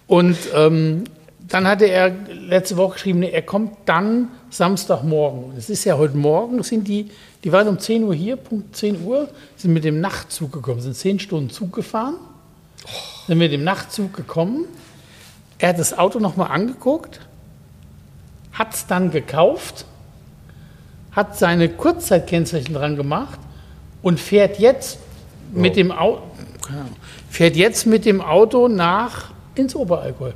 [0.07, 1.05] Und ähm,
[1.47, 5.53] dann hatte er letzte Woche geschrieben, er kommt dann Samstagmorgen.
[5.57, 7.11] Es ist ja heute Morgen, sind die,
[7.45, 10.95] die waren um 10 Uhr hier, Punkt 10 Uhr, sind mit dem Nachtzug gekommen, sind
[10.95, 12.15] 10 Stunden Zug gefahren,
[13.27, 14.65] sind mit dem Nachtzug gekommen.
[15.59, 17.19] Er hat das Auto nochmal angeguckt,
[18.51, 19.85] hat es dann gekauft,
[21.11, 23.39] hat seine Kurzzeitkennzeichen dran gemacht
[24.01, 24.97] und fährt jetzt
[25.51, 26.23] mit dem Auto,
[27.29, 30.31] fährt jetzt mit dem Auto nach ins Oberallgäu.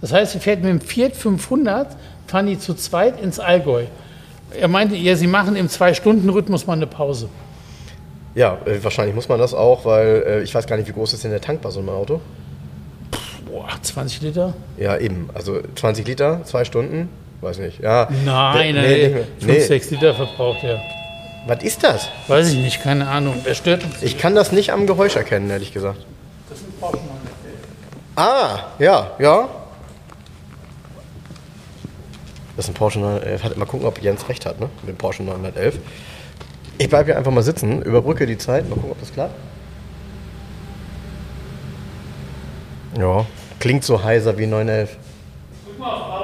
[0.00, 1.96] Das heißt, er fährt mit dem Fiat 500,
[2.28, 3.86] fahren die zu zweit ins Allgäu.
[4.60, 7.28] Er meinte, ja, sie machen im Zwei-Stunden-Rhythmus mal eine Pause.
[8.34, 11.12] Ja, äh, wahrscheinlich muss man das auch, weil äh, ich weiß gar nicht, wie groß
[11.12, 12.20] ist denn der Tank bei so einem Auto?
[13.46, 14.54] Boah, 20 Liter?
[14.76, 15.30] Ja, eben.
[15.34, 17.08] Also 20 Liter, zwei Stunden?
[17.40, 17.80] Weiß nicht.
[17.80, 18.08] Ja.
[18.24, 19.60] Nein, nee, nee, 5, nee.
[19.60, 20.80] 6 Liter verbraucht er.
[21.46, 22.08] Was ist das?
[22.26, 23.34] Weiß ich nicht, keine Ahnung.
[23.44, 24.02] Wer stört uns?
[24.02, 25.98] Ich kann das nicht am Geräusch erkennen, ehrlich gesagt.
[26.48, 26.98] Das ist ein Porsche
[28.16, 29.48] Ah, ja, ja.
[32.56, 33.42] Das ist ein Porsche 911.
[33.44, 34.68] Halt mal gucken, ob Jens recht hat, ne?
[34.82, 35.78] Mit dem Porsche 911.
[36.78, 39.34] Ich bleibe hier einfach mal sitzen, überbrücke die Zeit, mal gucken, ob das klappt.
[42.98, 43.26] Ja,
[43.58, 44.96] klingt so heiser wie 911.
[45.64, 46.23] Drück mal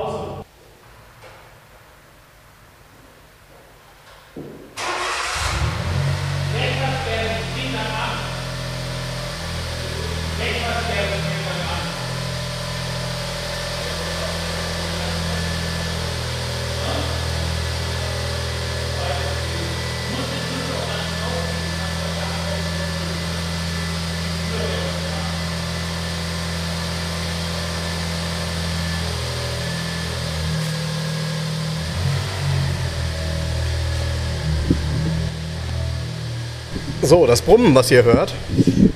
[37.10, 38.32] So, das Brummen, was ihr hört,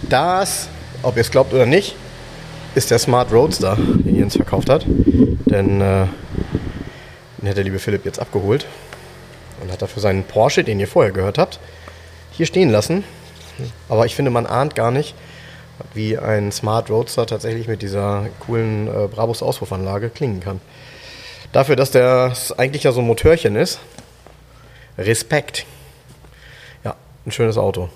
[0.08, 0.68] das,
[1.02, 1.96] ob ihr es glaubt oder nicht,
[2.76, 4.86] ist der Smart Roadster, den Jens verkauft hat.
[4.86, 6.06] Denn äh,
[7.38, 8.66] den hat der liebe Philipp jetzt abgeholt
[9.60, 11.58] und hat dafür seinen Porsche, den ihr vorher gehört habt,
[12.30, 13.02] hier stehen lassen.
[13.88, 15.16] Aber ich finde, man ahnt gar nicht,
[15.92, 20.60] wie ein Smart Roadster tatsächlich mit dieser coolen äh, Brabus Auspuffanlage klingen kann.
[21.50, 23.80] Dafür, dass das eigentlich ja so ein Motörchen ist,
[24.98, 25.66] Respekt.
[26.84, 26.94] Ja,
[27.26, 27.88] ein schönes Auto.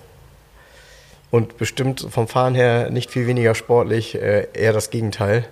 [1.31, 5.47] Und bestimmt vom Fahren her nicht viel weniger sportlich, äh, eher das Gegenteil.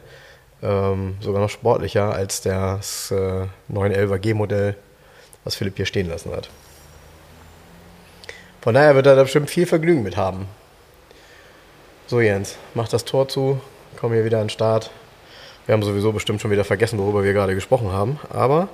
[0.62, 4.74] Ähm, sogar noch sportlicher als das äh, 911er G-Modell,
[5.44, 6.48] was Philipp hier stehen lassen hat.
[8.62, 10.48] Von daher wird er da bestimmt viel Vergnügen mit haben.
[12.06, 13.60] So Jens, mach das Tor zu,
[13.96, 14.90] komm hier wieder an den Start.
[15.66, 18.68] Wir haben sowieso bestimmt schon wieder vergessen, worüber wir gerade gesprochen haben, aber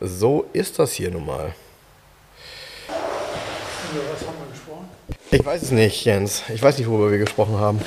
[0.00, 1.54] so ist das hier nun mal.
[3.92, 4.39] gesprochen?
[5.32, 6.42] Ich weiß es nicht, Jens.
[6.52, 7.80] Ich weiß nicht, worüber wir gesprochen haben.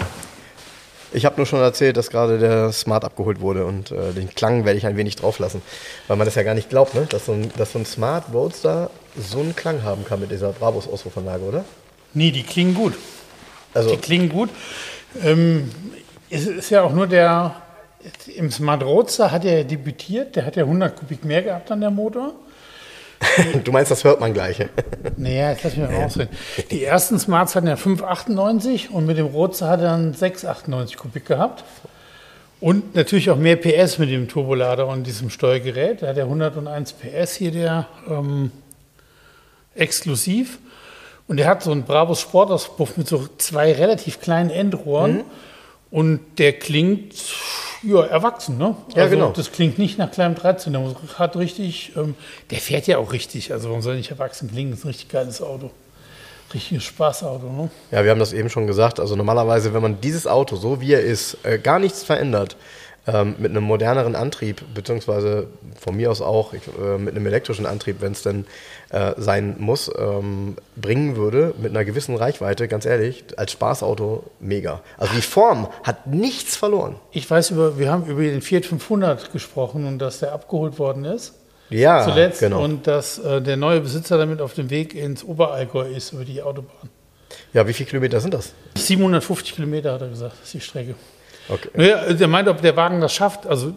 [1.12, 4.64] Ich habe nur schon erzählt, dass gerade der Smart abgeholt wurde und äh, den Klang
[4.66, 5.62] werde ich ein wenig drauf lassen,
[6.08, 7.06] weil man das ja gar nicht glaubt, ne?
[7.08, 10.54] dass, so ein, dass so ein Smart Roadster so einen Klang haben kann mit dieser
[10.54, 11.66] Brabus-Ausrufanlage, oder?
[12.14, 12.94] Nee, die klingen gut.
[13.74, 14.50] Also, Die klingen gut.
[15.22, 15.70] Ähm,
[16.30, 17.56] es ist ja auch nur der,
[18.36, 21.92] im Smart Roadster hat er debütiert, der hat ja 100 Kubik mehr gehabt an der
[21.92, 22.34] Motor.
[23.64, 24.60] Du meinst, das hört man gleich.
[25.18, 26.30] Naja, jetzt lass mich mal ausreden.
[26.72, 31.26] Die ersten Smarts hatten ja 5,98 und mit dem Roadster hat er dann 6,98 Kubik
[31.26, 31.64] gehabt.
[32.60, 36.02] Und natürlich auch mehr PS mit dem Turbolader und diesem Steuergerät.
[36.02, 38.52] Da hat er 101 PS hier, der ähm,
[39.76, 40.60] exklusiv.
[41.28, 45.26] Und der hat so einen Brabus Sportauspuff mit so zwei relativ kleinen Endrohren.
[45.92, 47.14] Und der klingt
[47.84, 48.76] ja, erwachsen, ne?
[48.96, 49.32] Ja, genau.
[49.32, 50.74] Das klingt nicht nach kleinem 13.
[50.74, 52.16] Der hat richtig, ähm,
[52.50, 53.52] der fährt ja auch richtig.
[53.52, 54.72] Also warum soll nicht erwachsen klingen?
[54.72, 55.72] Das ist ein richtig geiles Auto.
[56.54, 57.70] Richtiges Spaßauto, ne?
[57.92, 59.00] Ja, wir haben das eben schon gesagt.
[59.00, 62.56] Also normalerweise, wenn man dieses Auto, so wie er ist, äh, gar nichts verändert,
[63.06, 65.48] ähm, mit einem moderneren Antrieb, beziehungsweise
[65.80, 68.46] von mir aus auch ich, äh, mit einem elektrischen Antrieb, wenn es denn
[68.92, 74.82] äh, sein muss, ähm, bringen würde, mit einer gewissen Reichweite, ganz ehrlich, als Spaßauto mega.
[74.98, 76.96] Also die Form hat nichts verloren.
[77.12, 81.04] Ich weiß über, wir haben über den Fiat 500 gesprochen und dass der abgeholt worden
[81.04, 81.34] ist.
[81.70, 82.64] Ja, zuletzt genau.
[82.64, 86.42] und dass äh, der neue Besitzer damit auf dem Weg ins Oberallgäu ist über die
[86.42, 86.90] Autobahn.
[87.52, 88.54] ja, wie viele Kilometer sind das?
[88.78, 90.96] 750 Kilometer hat er gesagt, ist die Strecke.
[91.50, 91.70] Okay.
[91.74, 93.46] Naja, der meint, ob der Wagen das schafft.
[93.48, 93.74] Also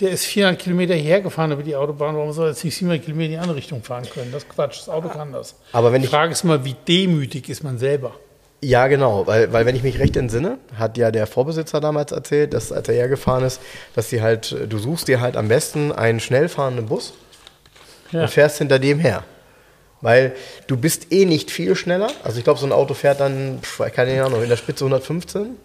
[0.00, 2.16] der ist 400 Kilometer hierher gefahren über die Autobahn.
[2.16, 4.30] Warum soll er jetzt nicht 700 Kilometer in die andere Richtung fahren können?
[4.32, 4.78] Das ist Quatsch.
[4.80, 5.54] Das Auto kann das.
[5.72, 8.12] Aber wenn Die Frage ist mal, wie demütig ist man selber?
[8.60, 12.54] Ja, genau, weil, weil wenn ich mich recht entsinne, hat ja der Vorbesitzer damals erzählt,
[12.54, 13.60] dass als er hergefahren ist,
[13.94, 17.12] dass sie halt, du suchst dir halt am besten einen schnell fahrenden Bus
[18.10, 18.22] Ja.
[18.22, 19.22] und fährst hinter dem her.
[20.04, 20.32] Weil
[20.66, 22.10] du bist eh nicht viel schneller.
[22.22, 25.56] Also ich glaube, so ein Auto fährt dann, pf, keine Ahnung, in der Spitze 115.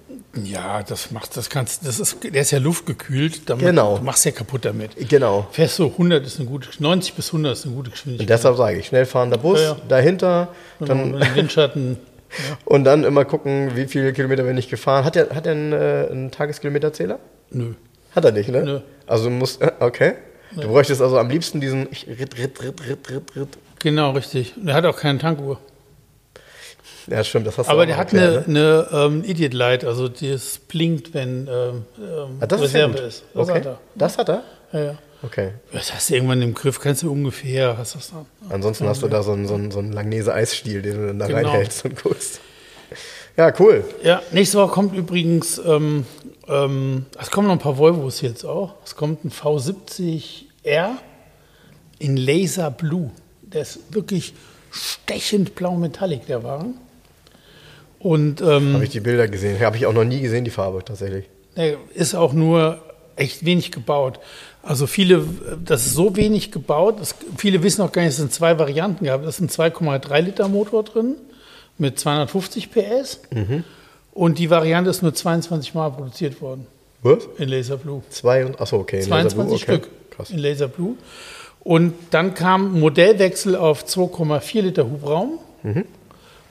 [0.46, 3.98] Ja, das macht das kannst das ist der ist ja luftgekühlt, damit, Genau.
[3.98, 4.92] du machst ja kaputt damit.
[5.10, 5.48] Genau.
[5.52, 8.30] Fährst so 100 ist eine gute 90 bis 100 ist eine gute Und Geschwindigkeit.
[8.30, 9.78] deshalb sage ich, schnell fahrender Bus, Ja, ja.
[9.90, 10.50] dahinter,
[10.80, 11.98] Dann dann, Windschatten.
[12.66, 15.04] und dann immer gucken, wie viele Kilometer bin ich gefahren.
[15.04, 17.20] Hat er hat er einen, äh, einen Tageskilometerzähler?
[17.50, 17.74] Nö.
[18.16, 18.64] Hat er nicht, ne?
[18.64, 18.80] Nö.
[19.08, 20.14] Also du musst, äh, okay.
[20.56, 23.58] Du bräuchtest also am liebsten diesen Ritt, Ritt, Ritt, Ritt, Ritt, Ritt.
[23.80, 24.56] Genau, richtig.
[24.58, 25.60] Und Der hat auch keine Tankuhr.
[27.08, 30.08] Ja, stimmt, das hast du Aber der hat erklärt, eine, eine ähm, Idiot Light, also
[30.10, 33.02] das blinkt, wenn ähm, ähm, Ah, das ist Reserve gut.
[33.02, 33.24] ist.
[33.34, 33.58] Das okay.
[33.60, 33.80] hat er.
[33.96, 34.44] Das hat er?
[34.74, 34.98] Ja, ja.
[35.24, 35.52] Okay.
[35.74, 38.26] Das hast du irgendwann im Griff, kannst du ungefähr, hast das dann.
[38.50, 41.28] Ansonsten hast du da so einen, so einen, so einen Langnese-Eisstiel, den du dann da
[41.28, 41.40] Genau.
[41.50, 42.42] reinhältst und guckst.
[43.36, 43.84] Ja, cool.
[44.04, 46.06] Ja, nächste Woche kommt übrigens, ähm,
[46.48, 48.76] ähm, es kommen noch ein paar Volvos jetzt auch.
[48.86, 50.90] Es kommt ein V70R
[52.00, 53.12] in Laser Blue.
[53.54, 54.34] Der ist wirklich
[54.72, 56.76] stechend blau Metallic, der Wagen.
[58.00, 59.60] Und ähm, Habe ich die Bilder gesehen.
[59.60, 61.26] Habe ich auch noch nie gesehen, die Farbe tatsächlich.
[61.94, 62.82] Ist auch nur
[63.18, 64.20] echt wenig gebaut.
[64.64, 65.26] Also viele,
[65.64, 69.06] das ist so wenig gebaut, das, viele wissen auch gar nicht, es sind zwei Varianten
[69.06, 69.26] gehabt.
[69.26, 71.16] Es ist ein 2,3 Liter Motor drin
[71.78, 73.22] mit 250 PS
[74.14, 76.68] und die Variante ist nur 22 Mal produziert worden
[77.02, 77.28] Was?
[77.38, 78.02] in Laser Blue.
[78.10, 78.98] Zwei und, achso, okay.
[78.98, 79.64] in 22 Laser Blue, okay.
[79.64, 80.30] Stück Krass.
[80.30, 80.96] in Laser Blue.
[81.64, 85.84] Und dann kam Modellwechsel auf 2,4 Liter Hubraum Mhm.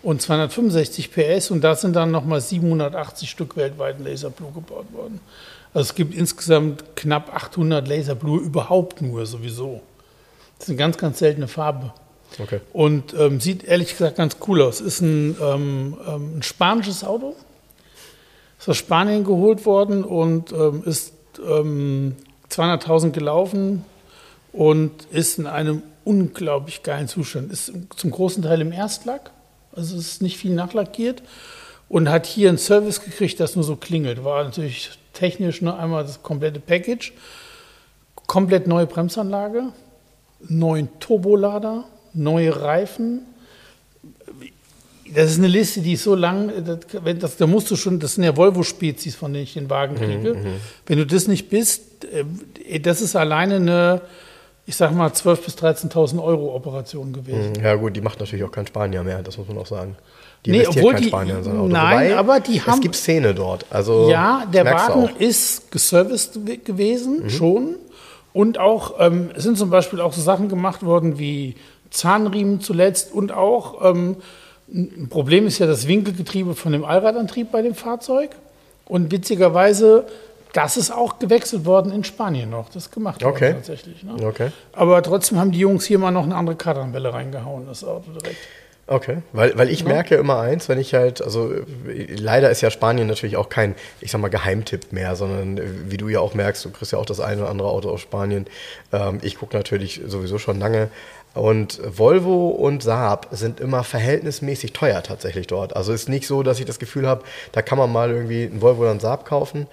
[0.03, 4.93] und 265 PS und da sind dann nochmal 780 Stück weltweit in Laser Blue gebaut
[4.93, 5.21] worden.
[5.73, 9.81] Also es gibt insgesamt knapp 800 Laser Blue überhaupt nur sowieso.
[10.59, 11.93] Das ist eine ganz, ganz seltene Farbe.
[12.39, 12.61] Okay.
[12.75, 14.81] Und ähm, sieht ehrlich gesagt ganz cool aus.
[14.83, 17.35] Ist ein, ähm, ähm, ein spanisches Auto.
[18.59, 22.17] Ist aus Spanien geholt worden und ähm, ist ähm,
[22.51, 23.85] 200.000 gelaufen
[24.53, 27.53] und ist in einem unglaublich geilen Zustand.
[27.53, 29.31] Ist zum großen Teil im Erstlack,
[29.75, 31.23] also es ist nicht viel nachlackiert
[31.89, 34.25] und hat hier einen Service gekriegt, das nur so klingelt.
[34.25, 37.13] War natürlich technisch nur einmal das komplette Package.
[38.27, 39.73] Komplett neue Bremsanlage,
[40.49, 43.21] neuen Turbolader, neue Reifen.
[45.15, 46.81] Das ist eine Liste, die ist so lang, das,
[47.19, 50.37] das, da musst du schon, das sind ja Volvo-Spezies, von denen ich den Wagen kriege.
[50.87, 54.03] Wenn du das nicht bist, äh, das ist alleine eine,
[54.69, 57.55] ich sag mal, 12.000 bis 13.000 Euro Operation gewesen.
[57.63, 59.97] Ja gut, die macht natürlich auch kein Spanier mehr, das muss man auch sagen.
[60.45, 61.69] Die Nee, investiert obwohl kein die- Spanier in sein Auto.
[61.69, 63.65] nein, aber die Es haben- gibt Szene dort.
[63.71, 67.31] Also Ja, der Wagen ist geserviced ge- gewesen, Mhm.
[67.31, 67.75] schon.
[68.35, 71.55] Und auch, ähm, es sind zum Beispiel auch so Sachen gemacht worden wie
[71.91, 74.17] Zahnriemen zuletzt und auch, ähm,
[74.73, 78.31] ein Problem ist ja das Winkelgetriebe von dem Allradantrieb bei dem Fahrzeug.
[78.85, 80.05] Und witzigerweise,
[80.53, 82.69] das ist auch gewechselt worden in Spanien noch.
[82.71, 83.53] Das gemacht worden Okay.
[83.53, 84.03] tatsächlich.
[84.03, 84.15] Ne?
[84.25, 84.51] Okay.
[84.73, 88.39] Aber trotzdem haben die Jungs hier mal noch eine andere Kardanwelle reingehauen, das Auto direkt.
[88.91, 91.53] Okay, weil, weil ich merke immer eins, wenn ich halt, also
[91.85, 95.99] leider ist ja Spanien natürlich auch kein, ich sag mal, Geheimtipp mehr, sondern äh, wie
[95.99, 98.47] du ja auch merkst, du kriegst ja auch das eine oder andere Auto aus Spanien.
[98.91, 100.89] Ähm, ich gucke natürlich sowieso schon lange.
[101.35, 105.77] Und Volvo und Saab sind immer verhältnismäßig teuer tatsächlich dort.
[105.77, 108.63] Also ist nicht so, dass ich das Gefühl habe, da kann man mal irgendwie einen
[108.63, 109.67] Volvo oder einen Saab kaufen.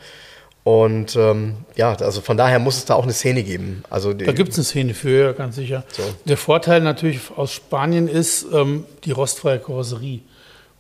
[0.66, 3.84] Und ähm, ja, also von daher muss es da auch eine Szene geben.
[3.92, 5.84] Also Da gibt es eine Szene für, ganz sicher.
[6.26, 10.22] Der Vorteil natürlich aus Spanien ist ähm, die rostfreie Karosserie.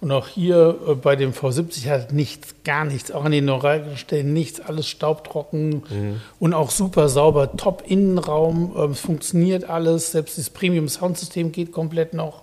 [0.02, 4.34] Und auch hier äh, bei dem V70 hat nichts, gar nichts, auch an den Neuralstellen
[4.34, 5.84] nichts, alles staubtrocken
[6.39, 11.71] und auch super sauber, top Innenraum, ähm, es funktioniert alles, selbst das Premium Soundsystem geht
[11.71, 12.41] komplett noch.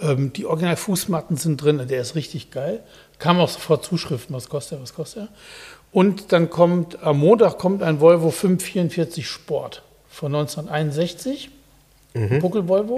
[0.00, 2.82] Ähm, die Original Fußmatten sind drin, der ist richtig geil.
[3.20, 5.28] Kam auch sofort Zuschriften, was kostet er, was kostet er.
[5.92, 11.50] Und dann kommt, am Montag kommt ein Volvo 544 Sport von 1961.
[12.14, 12.96] Ein Buckel-Volvo.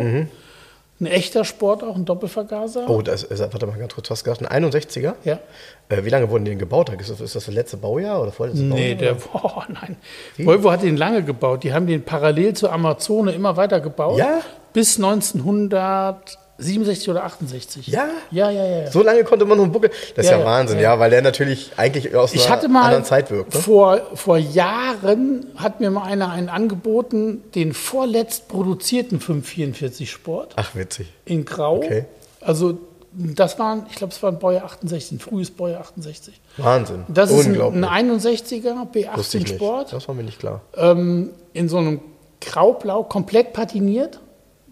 [1.00, 2.88] Ein echter Sport, auch ein Doppelvergaser.
[2.88, 4.48] Oh, das ist, warte mal ganz kurz, was gesagt?
[4.48, 5.14] Ein 61er?
[5.24, 5.40] Ja.
[5.88, 6.88] Äh, wie lange wurden die denn gebaut?
[6.90, 9.14] Ist das, ist das das letzte Baujahr oder vorletzte Nee, Baujahr?
[9.14, 9.96] der, oh, nein.
[10.38, 11.64] Volvo hat den lange gebaut.
[11.64, 14.18] Die haben den parallel zur Amazone immer weiter gebaut.
[14.18, 14.40] Ja?
[14.72, 14.98] Bis
[16.58, 17.86] 1967 oder 68.
[17.88, 18.08] Ja?
[18.30, 18.82] Ja, ja, ja.
[18.82, 18.90] ja.
[18.90, 19.90] So lange konnte man noch einen Buckel.
[20.14, 20.94] Das ist Ja, ja, Wahnsinn, ja.
[20.94, 20.98] ja.
[21.00, 23.54] weil der natürlich eigentlich aus Ich einer hatte mal anderen Zeit wirkt.
[23.54, 23.60] Ne?
[23.60, 30.74] vor, vor Jahren hat mir mal einer einen angeboten, den vorletzt produzierten 544 Sport Ach,
[30.76, 31.12] witzig.
[31.24, 31.78] in Grau.
[31.78, 32.04] Okay.
[32.40, 32.78] Also
[33.16, 36.40] das waren, ich glaube, es war ein Baujahr 68, ein frühes Baujahr 68.
[36.56, 37.04] Wahnsinn.
[37.08, 39.54] Das ist ein, ein 61er Wusste ich B18 nicht.
[39.54, 40.62] Sport Das war mir nicht klar.
[40.76, 42.00] ähm, in so einem
[42.40, 44.20] Graublau, komplett patiniert.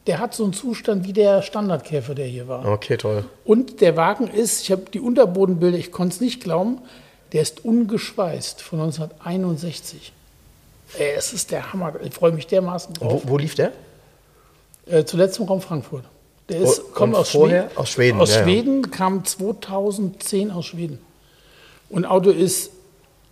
[0.07, 2.67] Der hat so einen Zustand wie der Standardkäfer, der hier war.
[2.67, 3.25] Okay, toll.
[3.45, 6.79] Und der Wagen ist, ich habe die Unterbodenbilder, ich konnte es nicht glauben,
[7.33, 10.13] der ist ungeschweißt von 1961.
[10.99, 11.95] Ey, es ist der Hammer.
[12.05, 13.23] Ich freue mich dermaßen drauf.
[13.25, 13.73] Wo, wo lief der?
[14.87, 16.05] Äh, zuletzt im Raum Frankfurt.
[16.49, 17.63] Der ist, Und- kommt aus vorher?
[17.71, 17.79] Schweden.
[17.79, 18.43] Aus Schweden, Aus ja, ja.
[18.43, 20.99] Schweden, kam 2010 aus Schweden.
[21.89, 22.73] Und Auto ist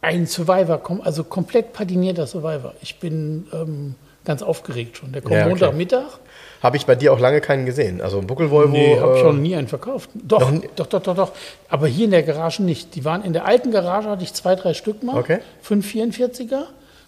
[0.00, 2.74] ein Survivor, also komplett patinierter Survivor.
[2.80, 5.12] Ich bin ähm, ganz aufgeregt schon.
[5.12, 5.50] Der kommt Ja, okay.
[5.50, 6.18] Montagmittag.
[6.62, 8.02] Habe ich bei dir auch lange keinen gesehen.
[8.02, 8.70] Also ein Buckel-Volvo.
[8.72, 10.11] Nee, habe ich äh, noch nie einen verkauft.
[10.14, 11.33] Doch, doch, doch, doch, doch.
[11.70, 12.94] Aber hier in der Garage nicht.
[12.94, 15.16] Die waren in der alten Garage, hatte ich zwei, drei Stück mal.
[15.18, 15.38] Okay.
[15.66, 16.64] 544er.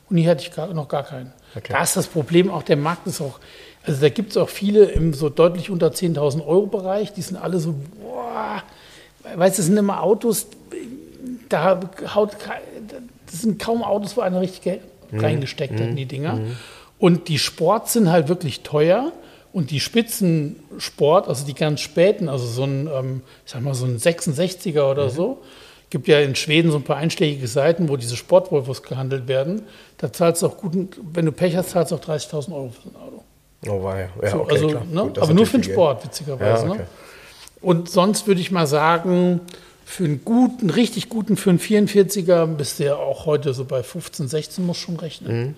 [0.09, 1.33] Und hier hatte ich gar, noch gar keinen.
[1.55, 1.73] Okay.
[1.73, 3.39] Da ist das Problem auch, der Markt ist auch,
[3.85, 7.13] also da gibt es auch viele im so deutlich unter 10.000 Euro Bereich.
[7.13, 8.63] Die sind alle so, boah,
[9.37, 10.47] weißt du, das sind immer Autos,
[11.51, 11.79] da
[12.15, 12.31] haut,
[13.31, 14.81] das sind kaum Autos, wo einer richtig Geld
[15.13, 15.21] Mhm.
[15.21, 16.41] reingesteckt hat in die Dinger.
[17.03, 19.11] Und die Sports sind halt wirklich teuer.
[19.53, 23.87] Und die Spitzensport, also die ganz späten, also so ein, ähm, ich sag mal, so
[23.87, 25.43] ein 66er oder so,
[25.91, 29.63] gibt ja in Schweden so ein paar einschlägige Seiten, wo diese Sportvolvos gehandelt werden.
[29.99, 32.83] Da zahlst du auch guten, wenn du Pech hast, zahlst du auch 30.000 Euro für
[32.83, 33.25] so ein Auto.
[33.67, 34.09] Oh, war ja.
[34.23, 34.85] ja So, okay, also, klar.
[34.85, 35.03] ne?
[35.03, 36.13] Gut, aber nur für den Sport, Geld.
[36.13, 36.67] witzigerweise.
[36.67, 36.79] Ja, okay.
[36.83, 36.87] ne?
[37.63, 39.41] Und sonst würde ich mal sagen,
[39.85, 43.83] für einen guten, richtig guten, für einen 44er bist du ja auch heute so bei
[43.83, 45.47] 15, 16, muss schon rechnen.
[45.47, 45.55] Mhm.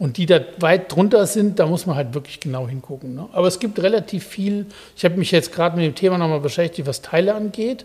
[0.00, 3.14] Und die da weit drunter sind, da muss man halt wirklich genau hingucken.
[3.14, 3.28] Ne?
[3.32, 4.64] Aber es gibt relativ viel.
[4.96, 7.84] Ich habe mich jetzt gerade mit dem Thema nochmal beschäftigt, was Teile angeht.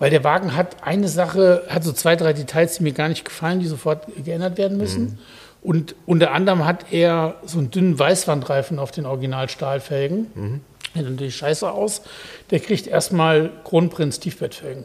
[0.00, 3.24] Weil der Wagen hat eine Sache, hat so zwei, drei Details, die mir gar nicht
[3.24, 5.02] gefallen, die sofort geändert werden müssen.
[5.02, 5.18] Mhm.
[5.62, 10.26] Und unter anderem hat er so einen dünnen Weißwandreifen auf den Originalstahlfelgen.
[10.34, 10.60] Mhm.
[10.96, 12.02] Sieht natürlich scheiße aus.
[12.50, 14.82] Der kriegt erstmal Kronprinz Tiefbettfelgen.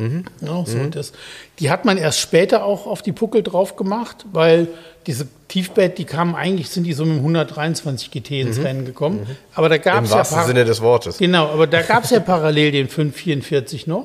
[0.00, 0.24] Mhm.
[0.40, 1.12] Ja, so das.
[1.58, 4.68] Die hat man erst später auch auf die Puckel drauf gemacht, weil
[5.06, 9.26] diese Tiefbett, die kamen eigentlich, sind die so mit dem 123 GT ins Rennen gekommen.
[9.54, 9.98] Aber da gab Mhm.
[10.00, 11.18] Im es ja wahrsten par- Sinne des Wortes.
[11.18, 14.04] Genau, aber da gab es ja parallel den 544 noch.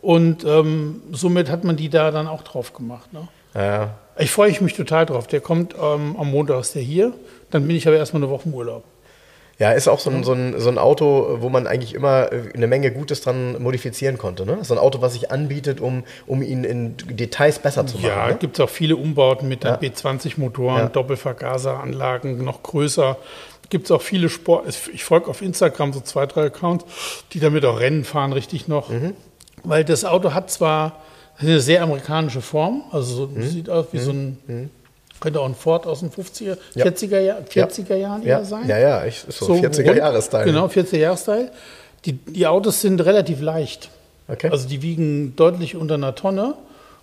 [0.00, 3.12] Und ähm, somit hat man die da dann auch drauf gemacht.
[3.12, 3.26] Ne?
[3.54, 5.26] Ja, Ich freue mich total drauf.
[5.26, 7.12] Der kommt ähm, am Montag ist der hier.
[7.50, 8.84] Dann bin ich aber erstmal eine Woche im Urlaub.
[9.58, 12.50] Ja, ist auch so ein, so, ein, so ein Auto, wo man eigentlich immer äh,
[12.54, 14.44] eine Menge Gutes dran modifizieren konnte.
[14.44, 14.58] Ne?
[14.62, 18.06] So ein Auto, was sich anbietet, um, um ihn in Details besser zu machen.
[18.08, 18.34] Ja, ne?
[18.34, 19.76] gibt es auch viele Umbauten mit Ja.
[19.76, 20.88] B20-Motoren, Ja.
[20.88, 23.16] Doppelvergaseranlagen, noch größer.
[23.70, 24.66] Gibt es auch viele Sport.
[24.92, 26.84] Ich folge auf Instagram so zwei, drei Accounts,
[27.32, 28.90] die damit auch Rennen fahren, richtig noch.
[28.90, 29.14] Mhm.
[29.62, 31.00] Weil das Auto hat zwar
[31.38, 33.42] eine sehr amerikanische Form, also so, Mhm.
[33.42, 34.70] sieht aus wie so ein
[35.20, 36.84] Könnte auch ein Ford aus den 50er, Ja.
[36.84, 38.68] 40er, Jahr, 40er Jahren Ja, eher sein.
[38.68, 39.96] ja, ja, ich, so, So 40er rund.
[39.96, 40.44] Jahresteil.
[40.44, 41.50] Genau, 40er Jahresteil.
[42.04, 43.90] Die, die Autos sind relativ leicht.
[44.28, 44.48] Okay.
[44.50, 46.54] Also die wiegen deutlich unter einer Tonne.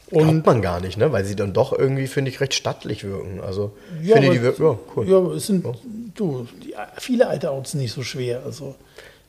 [0.10, 1.12] Glaubt Und man gar nicht, ne?
[1.14, 3.40] Weil sie dann doch irgendwie, finde ich, recht stattlich wirken.
[3.40, 3.72] Also,
[4.04, 5.08] Ja, finde die wirken, ja, cool.
[5.10, 5.66] ja, es sind
[6.16, 8.42] du, die, viele alte Autos sind nicht so schwer.
[8.46, 8.76] Also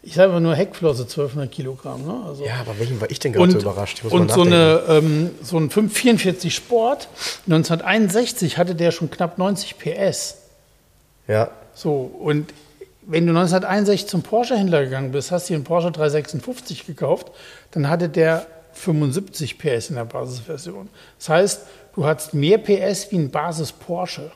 [0.02, 2.04] ich sage mal nur Heckflosse 1200 Kilogramm.
[2.04, 2.24] Ne?
[2.26, 4.04] Also, Ja, aber welchen war ich denn gerade so überrascht?
[4.04, 7.08] Und so, eine, ähm, so ein 544 Sport,
[7.46, 10.38] 1961 hatte der schon knapp 90 PS.
[11.28, 12.52] Ja, So, und
[13.02, 17.30] wenn du 1961 zum Porsche-Händler gegangen bist, hast dir einen Porsche 356 gekauft,
[17.70, 20.88] dann hatte der 75 PS in der Basisversion.
[21.18, 21.60] Das heißt,
[21.94, 24.32] du hattest mehr PS wie ein Basis-Porsche.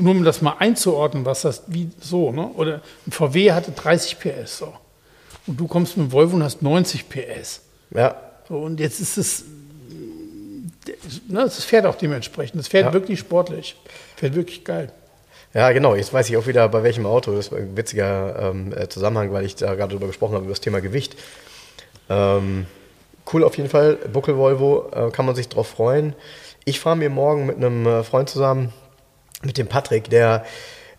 [0.00, 2.46] Nur um das mal einzuordnen, was das, wie so, ne?
[2.56, 4.72] Oder ein VW hatte 30 PS, so.
[5.46, 7.60] Und du kommst mit dem Volvo und hast 90 PS.
[7.94, 8.14] ja,
[8.48, 9.44] So, und jetzt ist es,
[11.28, 12.58] ne, das fährt auch dementsprechend.
[12.60, 12.92] Das fährt Ja.
[12.92, 13.76] wirklich sportlich.
[14.16, 14.92] Fährt wirklich geil.
[15.52, 15.94] Ja, genau.
[15.96, 17.34] Jetzt weiß ich auch wieder, bei welchem Auto.
[17.34, 20.52] Das war ein witziger ähm, äh, Zusammenhang, weil ich da gerade drüber gesprochen habe, über
[20.52, 21.16] das Thema Gewicht.
[22.08, 22.66] Ähm,
[23.32, 23.96] cool auf jeden Fall.
[24.12, 26.14] Buckel Volvo, äh, kann man sich drauf freuen.
[26.64, 28.72] Ich fahre mir morgen mit einem äh, Freund zusammen,
[29.42, 30.44] mit dem Patrick, der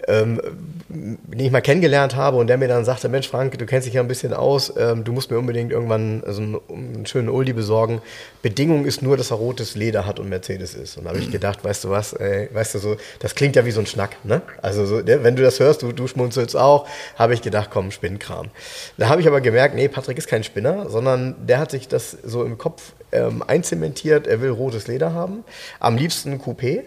[0.07, 0.41] ähm,
[0.89, 3.93] den ich mal kennengelernt habe und der mir dann sagte, Mensch Frank, du kennst dich
[3.93, 7.53] ja ein bisschen aus, ähm, du musst mir unbedingt irgendwann so einen, einen schönen Oldie
[7.53, 8.01] besorgen.
[8.41, 10.97] Bedingung ist nur, dass er rotes Leder hat und Mercedes ist.
[10.97, 13.65] Und da habe ich gedacht, weißt du was, ey, weißt du so, das klingt ja
[13.65, 14.41] wie so ein Schnack, ne?
[14.61, 18.49] Also so, wenn du das hörst, du, du schmunzelst auch, habe ich gedacht, komm, Spinnkram.
[18.97, 22.17] Da habe ich aber gemerkt, nee, Patrick ist kein Spinner, sondern der hat sich das
[22.23, 25.43] so im Kopf ähm, einzementiert, er will rotes Leder haben,
[25.79, 26.81] am liebsten ein Coupé.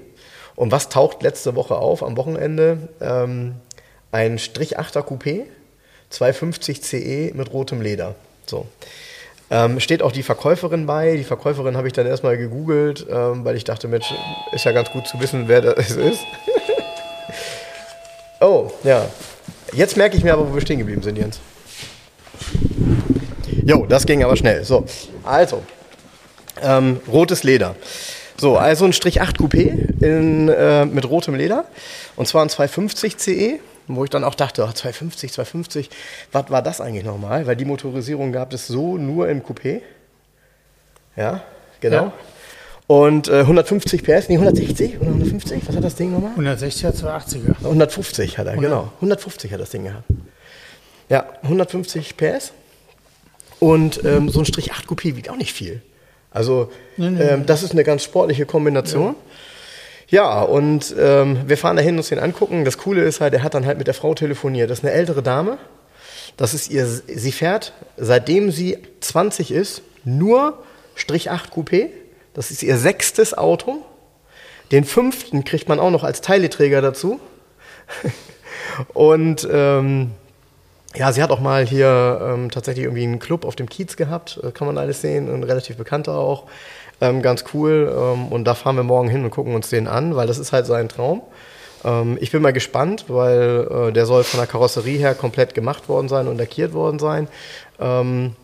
[0.56, 2.88] Und was taucht letzte Woche auf am Wochenende?
[3.00, 3.56] Ähm,
[4.12, 5.42] ein Strich 8er Coupé,
[6.10, 8.14] 250 CE mit rotem Leder.
[8.46, 8.66] So.
[9.50, 11.16] Ähm, steht auch die Verkäuferin bei.
[11.16, 14.12] Die Verkäuferin habe ich dann erstmal gegoogelt, ähm, weil ich dachte, Mensch,
[14.52, 16.20] ist ja ganz gut zu wissen, wer das ist.
[18.40, 19.06] oh, ja.
[19.72, 21.40] Jetzt merke ich mir aber, wo wir stehen geblieben sind, Jens.
[23.64, 24.64] Jo, das ging aber schnell.
[24.64, 24.84] So,
[25.24, 25.62] also,
[26.62, 27.74] ähm, rotes Leder.
[28.36, 31.66] So, also ein Strich 8 Coupé in, äh, mit rotem Leder.
[32.16, 35.90] Und zwar ein 250 CE, wo ich dann auch dachte, oh, 250, 250,
[36.32, 37.46] was war das eigentlich nochmal?
[37.46, 39.82] Weil die Motorisierung gab es so nur im Coupé.
[41.16, 41.42] Ja,
[41.80, 41.96] genau.
[41.96, 42.12] Ja.
[42.86, 46.32] Und äh, 150 PS, nee, 160 oder 150, was hat das Ding nochmal?
[46.36, 47.56] 160er, 280er.
[47.64, 48.90] 150 hat er, genau.
[48.96, 50.04] 150 hat das Ding gehabt.
[51.08, 52.52] Ja, 150 PS.
[53.58, 55.80] Und ähm, so ein Strich 8 Coupé wiegt auch nicht viel.
[56.34, 59.14] Also, ähm, das ist eine ganz sportliche Kombination.
[60.08, 62.64] Ja, und ähm, wir fahren dahin uns den angucken.
[62.64, 64.68] Das Coole ist halt, er hat dann halt mit der Frau telefoniert.
[64.68, 65.58] Das ist eine ältere Dame.
[66.36, 70.62] Das ist ihr, sie fährt, seitdem sie 20 ist, nur
[70.96, 71.88] Strich 8 Coupé.
[72.34, 73.84] Das ist ihr sechstes Auto.
[74.72, 77.20] Den fünften kriegt man auch noch als Teileträger dazu.
[78.92, 80.10] Und ähm,
[80.96, 84.40] ja, sie hat auch mal hier ähm, tatsächlich irgendwie einen Club auf dem Kiez gehabt,
[84.42, 86.44] äh, kann man alles sehen, ein relativ bekannter auch.
[87.00, 87.92] Ähm, ganz cool.
[87.96, 90.52] Ähm, und da fahren wir morgen hin und gucken uns den an, weil das ist
[90.52, 91.22] halt sein Traum.
[91.84, 95.88] Ähm, ich bin mal gespannt, weil äh, der soll von der Karosserie her komplett gemacht
[95.88, 97.28] worden sein und lackiert worden sein.
[97.80, 98.36] Ähm,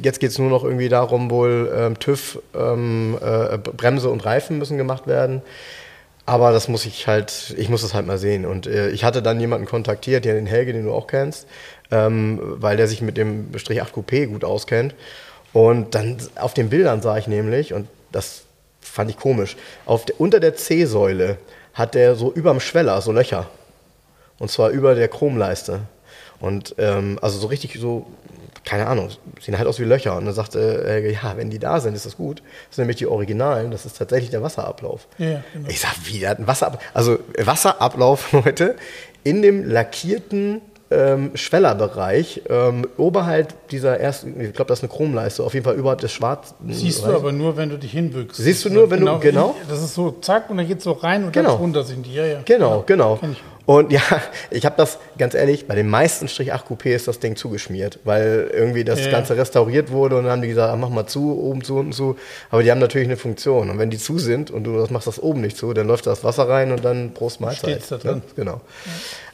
[0.00, 4.78] Jetzt geht es nur noch irgendwie darum, wohl ähm, TÜV, äh, Bremse und Reifen müssen
[4.78, 5.42] gemacht werden.
[6.24, 8.46] Aber das muss ich halt, ich muss das halt mal sehen.
[8.46, 11.46] Und äh, ich hatte dann jemanden kontaktiert, den Helge, den du auch kennst,
[11.90, 14.94] ähm, weil der sich mit dem Strich 8 Coupé gut auskennt.
[15.52, 18.42] Und dann auf den Bildern sah ich nämlich, und das
[18.80, 21.38] fand ich komisch, auf der, unter der C-Säule
[21.74, 23.46] hat der so überm Schweller so Löcher.
[24.38, 25.80] Und zwar über der Chromleiste.
[26.40, 28.06] Und ähm, also so richtig so,
[28.64, 30.16] keine Ahnung, sehen halt aus wie Löcher.
[30.16, 32.42] Und dann sagte er, ja, wenn die da sind, ist das gut.
[32.68, 35.06] Das sind nämlich die Originalen, das ist tatsächlich der Wasserablauf.
[35.18, 35.68] Ja, genau.
[35.68, 36.82] Ich sag, wie, der hat einen Wasserablauf.
[36.92, 38.76] Also Wasserablauf, Leute,
[39.24, 45.42] in dem lackierten ähm, Schwellerbereich, ähm, oberhalb dieser ersten, ich glaube, das ist eine Chromleiste,
[45.42, 46.54] auf jeden Fall überhalb des schwarzen.
[46.68, 47.20] Siehst du Bereichs.
[47.20, 48.36] aber nur, wenn du dich hinbückst.
[48.40, 49.56] Siehst du nur, wenn du- genau.
[49.68, 51.50] Das ist so, zack, und dann geht es so rein und Genau.
[51.52, 52.14] dann runter sind die.
[52.14, 52.38] Ja, ja.
[52.44, 53.18] Genau, genau.
[53.66, 54.00] Und ja,
[54.50, 57.98] ich habe das, ganz ehrlich, bei den meisten Strich 8 Coupé ist das Ding zugeschmiert,
[58.04, 59.10] weil irgendwie das Ja.
[59.10, 61.92] Ganze restauriert wurde und dann haben die gesagt, ah, mach mal zu, oben zu, unten
[61.92, 62.16] zu.
[62.50, 63.68] Aber die haben natürlich eine Funktion.
[63.68, 66.06] Und wenn die zu sind und du das machst das oben nicht zu, dann läuft
[66.06, 67.58] das Wasser rein und dann Prost Mahlzeit.
[67.82, 68.16] Steht's da drin.
[68.16, 68.22] Ne?
[68.36, 68.60] Genau.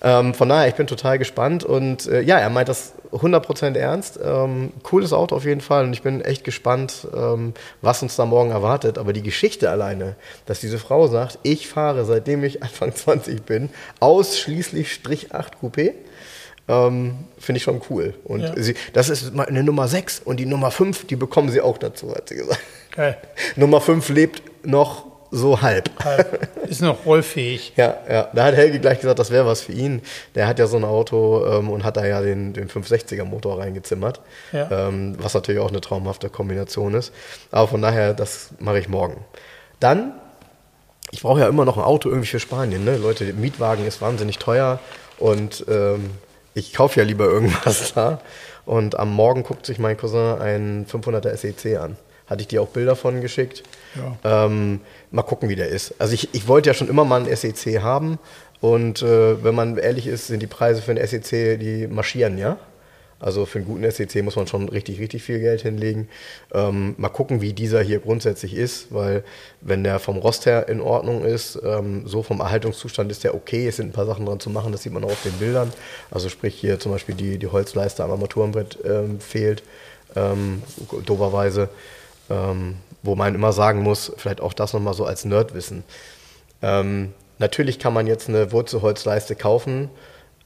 [0.03, 4.19] Ähm, von daher, ich bin total gespannt und äh, ja, er meint das 100% ernst.
[4.25, 7.53] Ähm, cooles Auto auf jeden Fall und ich bin echt gespannt, ähm,
[7.83, 8.97] was uns da morgen erwartet.
[8.97, 13.69] Aber die Geschichte alleine, dass diese Frau sagt, ich fahre seitdem ich Anfang 20 bin
[14.23, 15.93] ausschließlich Strich 8 Coupé,
[16.69, 18.15] ähm, finde ich schon cool.
[18.25, 18.53] Und Ja.
[18.57, 22.15] sie, das ist eine Nummer 6 und die Nummer 5, die bekommen sie auch dazu,
[22.15, 22.61] hat sie gesagt.
[22.93, 23.17] Geil.
[23.57, 25.91] Nummer 5 lebt noch so halb.
[26.05, 26.49] Halb.
[26.69, 27.73] Ist noch rollfähig.
[27.77, 28.29] Ja, ja.
[28.35, 30.03] Da hat Helge gleich gesagt, das wäre was für ihn.
[30.35, 33.59] Der hat ja so ein Auto ähm, und hat da ja den, den 560er Motor
[33.59, 34.21] reingezimmert.
[34.53, 34.89] Ja.
[34.89, 37.13] Ähm, was natürlich auch eine traumhafte Kombination ist.
[37.51, 39.25] Aber von daher, das mache ich morgen.
[39.81, 40.13] Dann,
[41.13, 42.85] ich brauche ja immer noch ein Auto irgendwie für Spanien.
[42.85, 42.97] Ne?
[42.97, 44.81] Leute, Mietwagen ist wahnsinnig teuer
[45.19, 46.11] und ähm,
[46.55, 48.21] ich kaufe ja lieber irgendwas da.
[48.65, 51.97] Und am Morgen guckt sich mein Cousin einen 500er SEC an.
[52.27, 53.63] Hatte ich dir auch Bilder von geschickt.
[53.95, 54.47] Ja.
[54.47, 55.95] Ähm, mal gucken, wie der ist.
[55.99, 58.19] Also ich, ich wollte ja schon immer mal einen SEC haben.
[58.61, 62.57] Und äh, wenn man ehrlich ist, sind die Preise für einen SEC, die marschieren, ja.
[63.23, 66.09] Also für einen guten SEC muss man schon richtig, richtig viel Geld hinlegen.
[66.53, 69.23] Ähm, mal gucken, wie dieser hier grundsätzlich ist, weil
[69.61, 73.69] wenn der vom Rost her in Ordnung ist, ähm, so vom Erhaltungszustand ist der okay.
[73.69, 75.73] Es sind ein paar Sachen dran zu machen, das sieht man auch auf den Bildern.
[76.11, 79.63] Also sprich hier zum Beispiel die, die Holzleiste am Armaturenbrett ähm, fehlt,
[80.17, 80.63] ähm,
[81.07, 81.69] doberweise.
[82.29, 85.85] Ähm, wo man immer sagen muss, vielleicht auch das nochmal so als Nerdwissen.
[86.63, 89.91] Ähm, natürlich kann man jetzt eine Wurzelholzleiste kaufen.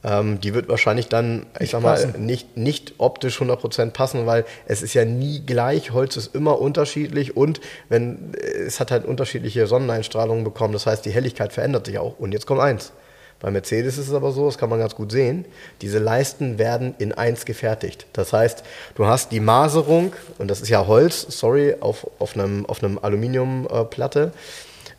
[0.03, 2.25] Ähm, die wird wahrscheinlich dann, ich Nicht sag mal, passen.
[2.25, 5.91] nicht, nicht optisch 100% passen, weil es ist ja nie gleich.
[5.91, 10.73] Holz ist immer unterschiedlich und wenn, es hat halt unterschiedliche Sonneneinstrahlungen bekommen.
[10.73, 12.19] Das heißt, die Helligkeit verändert sich auch.
[12.19, 12.91] Und jetzt kommt eins.
[13.39, 15.45] Bei Mercedes ist es aber so, das kann man ganz gut sehen,
[15.81, 18.07] diese Leisten werden in eins gefertigt.
[18.13, 18.63] Das heißt,
[18.95, 22.97] du hast die Maserung, und das ist ja Holz, sorry, auf, auf einem, auf einem
[22.99, 24.31] Aluminiumplatte.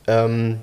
[0.07, 0.61] Ähm,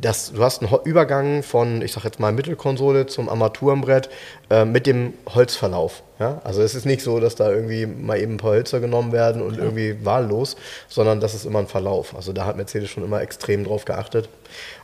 [0.00, 4.10] das, du hast einen Übergang von, ich sag jetzt mal, Mittelkonsole zum Armaturenbrett
[4.50, 6.02] äh, mit dem Holzverlauf.
[6.18, 6.40] Ja?
[6.44, 9.42] Also es ist nicht so, dass da irgendwie mal eben ein paar Hölzer genommen werden
[9.42, 10.56] und irgendwie wahllos,
[10.88, 12.14] sondern das ist immer ein Verlauf.
[12.14, 14.28] Also da hat Mercedes schon immer extrem drauf geachtet.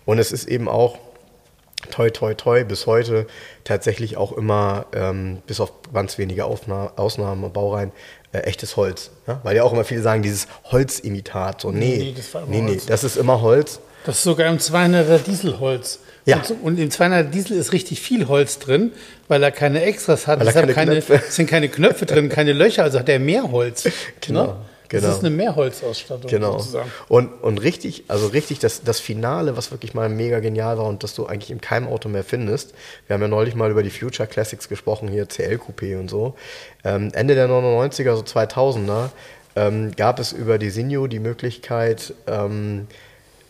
[0.04, 0.98] Und es ist eben auch,
[1.90, 3.26] toi, toi, toi, bis heute
[3.64, 7.92] tatsächlich auch immer, ähm, bis auf ganz wenige Aufna Ausnahmen und Baureihen,
[8.32, 9.10] äh, echtes Holz.
[9.26, 9.40] Ja?
[9.42, 11.60] Weil ja auch immer viele sagen, dieses Holzimitat.
[11.60, 13.80] So, nee, Nee, das nee, nee, das ist immer Holz.
[14.04, 16.00] Das ist sogar im 200er Dieselholz.
[16.24, 16.36] Ja.
[16.36, 18.92] Und, und im 200er Diesel ist richtig viel Holz drin,
[19.28, 20.40] weil er keine Extras hat.
[20.40, 20.54] Es
[21.34, 23.88] sind keine Knöpfe drin, keine Löcher, also hat er mehr Holz.
[24.20, 24.56] Genau, Ne?
[24.88, 25.06] genau.
[25.08, 26.58] Das ist eine Mehrholzausstattung Genau.
[26.58, 26.90] sozusagen.
[27.08, 31.02] Und, und richtig, also richtig, das, das Finale, was wirklich mal mega genial war und
[31.02, 32.74] das du eigentlich in keinem Auto mehr findest.
[33.06, 36.34] Wir haben ja neulich mal über die Future Classics gesprochen, hier CL Coupé und so.
[36.84, 39.08] Ähm, Ende der 99er, so 2000er,
[39.56, 42.86] ähm, gab es über die Sinio die Möglichkeit, ähm,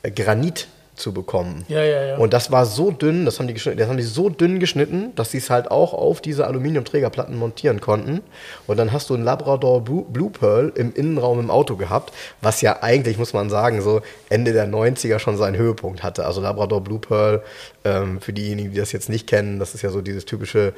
[0.02, 1.64] Granit zu bekommen.
[1.68, 2.16] Ja, ja, ja.
[2.16, 5.30] Und das war so dünn, das haben die, das haben die so dünn geschnitten, dass
[5.30, 8.20] sie es halt auch auf diese Aluminiumträgerplatten montieren konnten.
[8.66, 12.60] Und dann hast du ein Labrador Blue, Blue Pearl im Innenraum im Auto gehabt, was
[12.60, 16.26] ja eigentlich, muss man sagen, so Ende der 90er schon seinen Höhepunkt hatte.
[16.26, 17.42] Also Labrador Blue Pearl,
[17.84, 20.74] ähm, für diejenigen, die das jetzt nicht kennen, das ist ja so dieses typische,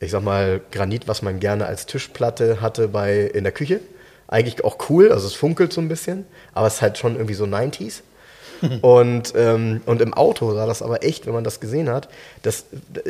[0.00, 3.80] ich sag mal, Granit, was man gerne als Tischplatte hatte bei, in der Küche.
[4.26, 7.34] Eigentlich auch cool, also es funkelt so ein bisschen, aber es ist halt schon irgendwie
[7.34, 8.00] so 90s.
[8.82, 12.08] Und, ähm, und im Auto sah das aber echt, wenn man das gesehen hat,
[12.42, 12.64] das,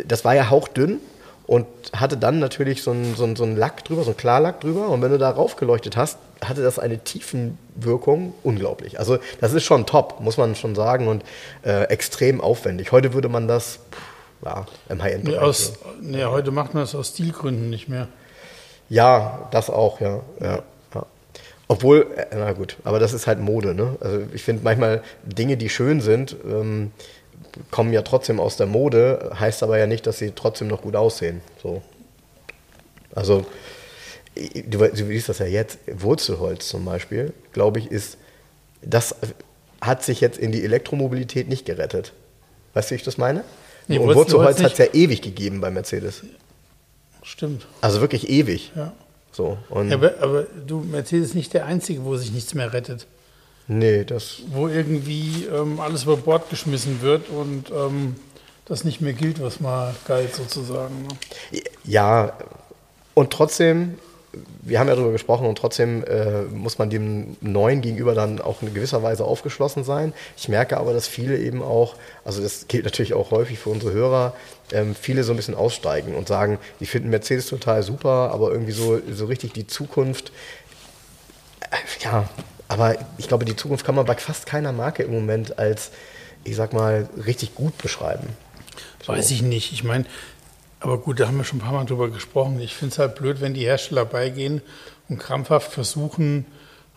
[0.06, 0.98] das war ja hauchdünn
[1.46, 4.60] und hatte dann natürlich so einen so einen- so einen Lack drüber, so einen Klarlack
[4.60, 4.88] drüber.
[4.88, 8.98] Und wenn du da raufgeleuchtet hast, hatte das eine Tiefenwirkung unglaublich.
[8.98, 11.24] Also das ist schon top, muss man schon sagen, und
[11.64, 12.92] äh, extrem aufwendig.
[12.92, 15.40] Heute würde man das pff, ja, im Nee, High-End-Bereich.
[15.42, 18.08] aus, nee, heute macht man das aus Stilgründen nicht mehr.
[18.88, 20.62] Ja, das auch, ja, ja.
[21.68, 23.96] Obwohl, äh, na gut, aber das ist halt Mode, ne?
[24.00, 26.92] Also ich finde manchmal Dinge, die schön sind, ähm,
[27.70, 30.96] kommen ja trotzdem aus der Mode, heißt aber ja nicht, dass sie trotzdem noch gut
[30.96, 31.40] aussehen.
[31.62, 31.82] So.
[33.14, 33.44] Also,
[34.34, 38.16] du, du siehst das ja jetzt, Wurzelholz zum Beispiel, glaube ich, ist,
[38.80, 39.14] das
[39.80, 42.12] hat sich jetzt in die Elektromobilität nicht gerettet.
[42.74, 43.44] Weißt du, wie ich das meine?
[43.88, 46.22] Nee, Und Wurzelholz Wurzelholz hat es ja ewig gegeben bei Mercedes.
[47.22, 47.66] Stimmt.
[47.80, 48.72] Also wirklich ewig.
[48.74, 48.92] Ja.
[49.32, 49.56] So.
[49.74, 53.06] Ja, aber, aber du, Mercedes ist nicht der Einzige, wo sich nichts mehr rettet.
[53.66, 54.42] Nee, das.
[54.50, 58.16] Wo irgendwie ähm, alles über Bord geschmissen wird und ähm,
[58.66, 61.02] das nicht mehr gilt, was mal galt sozusagen.
[61.02, 61.60] Ne?
[61.84, 62.32] Ja,
[63.14, 63.98] und trotzdem,
[64.62, 68.62] wir haben ja darüber gesprochen und trotzdem äh, muss man dem Neuen gegenüber dann auch
[68.62, 70.12] in gewisser Weise aufgeschlossen sein.
[70.36, 73.92] Ich merke aber, dass viele eben auch, also das gilt natürlich auch häufig für unsere
[73.92, 74.34] Hörer,
[74.72, 78.72] ähm, viele so ein bisschen aussteigen und sagen, die finden Mercedes total super, aber irgendwie
[78.72, 80.32] so, so richtig die Zukunft,
[81.60, 82.28] äh, ja,
[82.68, 85.90] aber ich glaube, die Zukunft kann man bei fast keiner Marke im Moment als,
[86.44, 88.28] ich sag mal, richtig gut beschreiben.
[89.06, 89.72] Weiß ich nicht.
[89.72, 90.04] Ich meine,
[90.80, 92.60] aber gut, da haben wir schon ein paar Mal drüber gesprochen.
[92.60, 94.62] Ich finde es halt blöd, wenn die Hersteller beigehen
[95.08, 96.46] und krampfhaft versuchen,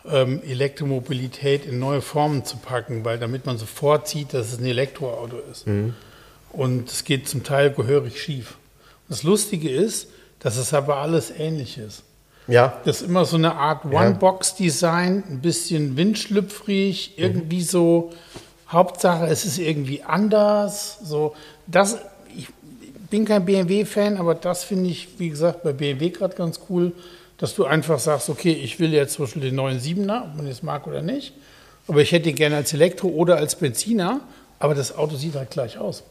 [0.08, 4.66] ähm, Elektromobilität in neue Formen zu packen, weil damit man sofort sieht, dass es ein
[4.66, 5.66] Elektroauto ist.
[6.56, 8.56] Und es geht zum Teil gehörig schief.
[9.08, 10.08] Und das Lustige ist,
[10.40, 12.02] dass es aber alles ähnlich ist.
[12.48, 18.12] Ja, Das ist immer so eine Art One-Box-Design, ein bisschen windschlüpfrig, irgendwie so
[18.68, 20.98] Hauptsache, es ist irgendwie anders.
[21.02, 21.34] So,
[21.66, 21.98] das,
[22.36, 22.46] ich
[23.10, 26.92] bin kein BMW-Fan, aber das finde ich, wie gesagt, bei BMW gerade ganz cool,
[27.38, 30.46] dass du einfach sagst, okay, ich will jetzt zum Beispiel den neuen 7er, ob man
[30.46, 31.32] es mag oder nicht,
[31.88, 34.20] aber ich hätte ihn gerne als Elektro oder als Benziner,
[34.58, 36.04] aber das Auto sieht halt gleich aus.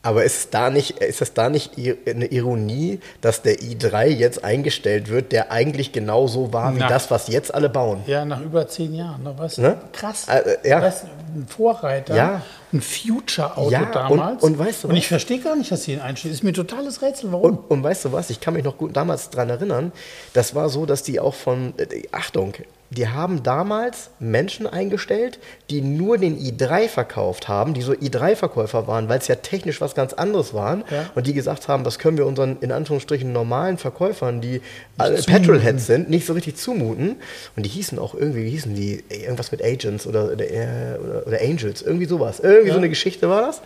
[0.00, 5.08] Aber ist, da nicht, ist das da nicht eine Ironie, dass der i3 jetzt eingestellt
[5.08, 6.88] wird, der eigentlich genauso war wie Na.
[6.88, 8.04] das, was jetzt alle bauen?
[8.06, 9.24] Ja, nach über zehn Jahren.
[9.24, 9.34] Ne?
[9.36, 9.62] Weißt du?
[9.62, 9.76] Ne?
[9.92, 10.28] Krass.
[10.28, 10.78] Äh, ja.
[10.80, 12.42] Du, ein Vorreiter, Ja.
[12.72, 14.42] ein Future-Auto Ja, und- damals.
[14.44, 14.98] und weißt du Und was?
[15.00, 16.32] ich verstehe gar nicht, dass sie ihn einstellen.
[16.32, 17.44] Ist mir ein totales Rätsel, warum?
[17.58, 19.90] Und, und weißt du was, ich kann mich noch gut damals dran erinnern,
[20.32, 22.54] das war so, dass die auch von, äh, Achtung,
[22.90, 29.08] die haben damals Menschen eingestellt, die nur den i3 verkauft haben, die so i3-Verkäufer waren,
[29.10, 31.10] weil es ja technisch was ganz anderes waren Ja.
[31.14, 34.62] und die gesagt haben, das können wir unseren, in Anführungsstrichen, normalen Verkäufern, die
[34.96, 35.24] zumuten.
[35.26, 37.16] Petrolheads sind, nicht so richtig zumuten.
[37.56, 41.26] Und die hießen auch irgendwie, wie hießen die, irgendwas mit Agents oder, oder, äh, oder,
[41.26, 42.40] oder Angels, irgendwie sowas.
[42.40, 43.60] Irgendwie so eine Geschichte war das.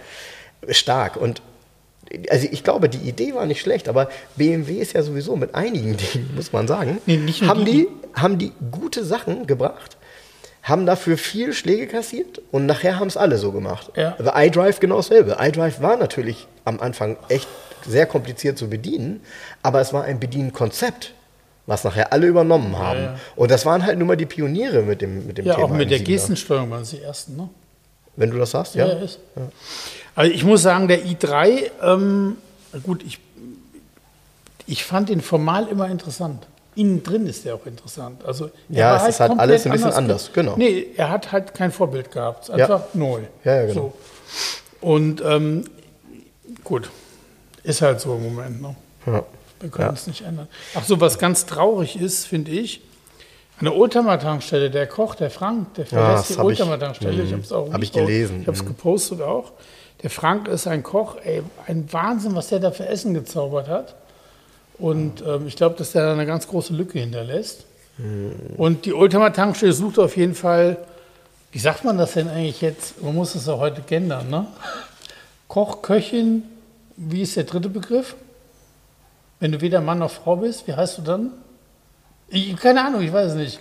[0.76, 1.16] Stark.
[1.16, 1.42] Und
[2.30, 5.96] also ich glaube, die Idee war nicht schlecht, aber BMW ist ja sowieso mit einigen
[6.14, 9.96] Dingen, muss man sagen, Nee, haben, die- haben die gute Sachen gebracht,
[10.62, 13.90] haben dafür viel Schläge kassiert und nachher haben es alle so gemacht.
[13.96, 14.14] Ja.
[14.18, 15.36] Also iDrive genau dasselbe.
[15.40, 17.48] iDrive war natürlich am Anfang echt
[17.86, 19.20] sehr kompliziert zu bedienen,
[19.62, 21.14] aber es war ein Bedienkonzept,
[21.66, 23.00] was nachher alle übernommen haben.
[23.00, 23.16] ja.
[23.34, 25.66] Und das waren halt nur mal die Pioniere mit dem, mit dem ja, Thema.
[25.66, 26.04] auch mit der M7er.
[26.04, 27.48] Gestensteuerung waren sie die ersten, ne?
[28.14, 28.86] Wenn du das sagst, ja.
[28.86, 29.18] Ja, ist.
[30.14, 32.36] Also ich muss sagen, der i3, ähm,
[32.84, 33.18] gut, ich,
[34.66, 36.46] ich fand den formal immer interessant.
[36.74, 38.24] Innen drin ist der auch interessant.
[38.24, 40.54] Also er Ja, es ist halt alles ein bisschen anders, genau.
[40.56, 42.44] Nee, er hat halt kein Vorbild gehabt.
[42.44, 42.64] Es ist Ja.
[42.64, 43.20] einfach neu.
[43.44, 43.92] Ja, ja, genau.
[44.80, 44.86] So.
[44.86, 45.64] Und ähm,
[46.64, 46.90] gut,
[47.62, 48.62] ist halt so im Moment.
[48.62, 48.74] Ne?
[49.06, 49.22] Ja.
[49.60, 49.92] Wir können Ja.
[49.94, 50.48] es nicht ändern.
[50.74, 52.80] Ach so, was ganz traurig ist, finde ich,
[53.58, 57.22] an der Oldtimer-Tankstelle, der Koch, der Frank, der das verlässt die hab ich- Oldtimer-Tankstelle.
[57.22, 58.68] Ich habe es auch hab ich gelesen, Ich habe es mhm.
[58.68, 59.52] gepostet auch.
[60.02, 63.94] Der Frank ist ein Koch, ey, ein Wahnsinn, was der da für Essen gezaubert hat.
[64.78, 67.64] Und ähm, ich glaube, dass der da eine ganz große Lücke hinterlässt.
[67.98, 68.32] Mhm.
[68.56, 70.76] Und die Oldtimer-Tankstelle sucht auf jeden Fall,
[71.52, 73.02] wie sagt man das denn eigentlich jetzt?
[73.02, 74.46] Man muss es ja heute gendern, ne?
[75.48, 76.44] Koch, Köchin,
[76.96, 78.16] wie ist der dritte Begriff?
[79.38, 81.30] Wenn du weder Mann noch Frau bist, wie heißt du dann?
[82.28, 83.60] Ich, keine Ahnung, ich weiß es nicht.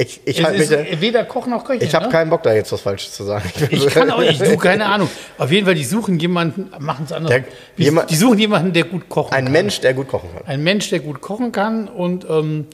[0.00, 1.82] Ich, ich, halt da- weder Koch noch Köchin.
[1.86, 2.10] ich habe ne?
[2.12, 3.44] keinen Bock, da jetzt was Falsches zu sagen.
[3.70, 5.10] Ich kann auch nicht, du, keine Ahnung.
[5.36, 7.30] Auf jeden Fall, die suchen jemanden, machen es anders.
[7.30, 7.44] Der-
[7.76, 9.52] Die, jemand- die suchen jemanden, der gut kochen Ein kann.
[9.52, 10.46] Mensch, der gut kochen kann.
[10.46, 11.86] Ein Mensch, der gut kochen kann.
[11.88, 12.66] Und ähm,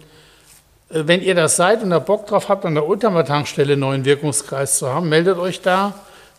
[0.90, 4.04] äh, wenn ihr das seid und da Bock drauf habt, an der Ultramar-Tankstelle einen neuen
[4.04, 5.94] Wirkungskreis zu haben, meldet euch da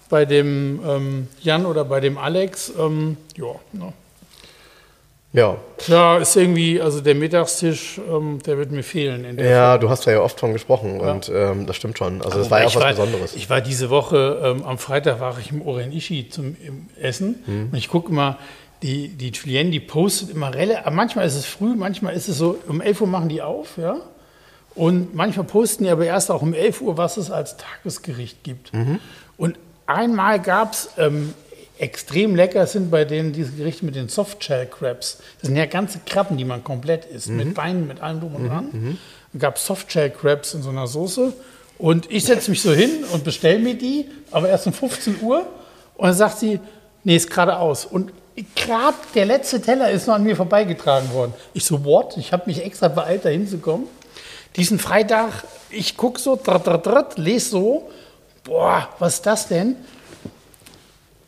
[0.10, 2.72] bei dem ähm, Jan oder bei dem Alex.
[2.80, 3.92] Ähm, ja, ne.
[5.34, 5.58] Ja.
[5.88, 9.38] ja, ist irgendwie, also der Mittagstisch, ähm, der wird mir fehlen.
[9.38, 12.22] Ja, du hast da ja oft von gesprochen und ähm, das stimmt schon.
[12.22, 13.36] Also das war ja auch was war, Besonderes.
[13.36, 17.70] Ich war diese Woche, ähm, am Freitag war ich im Orenishi zum im Essen Mhm.
[17.72, 18.38] und ich gucke immer,
[18.84, 22.58] die, die Julienne, die postet immer relativ, manchmal ist es früh, manchmal ist es so,
[22.68, 23.98] um 11 Uhr machen die auf, ja.
[24.76, 28.72] Und manchmal posten die aber erst auch um 11 Uhr, was es als Tagesgericht gibt.
[28.74, 29.00] Mhm.
[29.36, 29.58] Und
[29.88, 31.34] einmal gab es, ähm,
[31.80, 35.18] extrem lecker sind bei denen diese Gerichte mit den Softshell Crabs.
[35.40, 37.38] Das sind ja ganze Krabben, die man komplett isst, Mhm.
[37.38, 38.98] mit Beinen, mit allem drum und dran.
[39.34, 41.34] Dann gab es Softshell Crabs in so einer Soße.
[41.78, 45.46] Und ich setze mich so hin und bestelle mir die, aber erst um 15 Uhr.
[45.96, 46.60] Und dann sagt sie,
[47.04, 47.86] nee, ist gerade aus.
[47.86, 48.12] Und
[48.56, 51.34] gerade der letzte Teller ist noch an mir vorbeigetragen worden.
[51.54, 52.18] Ich so, what?
[52.18, 53.88] Ich habe mich extra beeilt, da hinzukommen.
[54.56, 55.32] Diesen Freitag,
[55.70, 57.90] ich gucke so, drat, drat, drat, lese so,
[58.44, 59.76] boah, was ist das denn?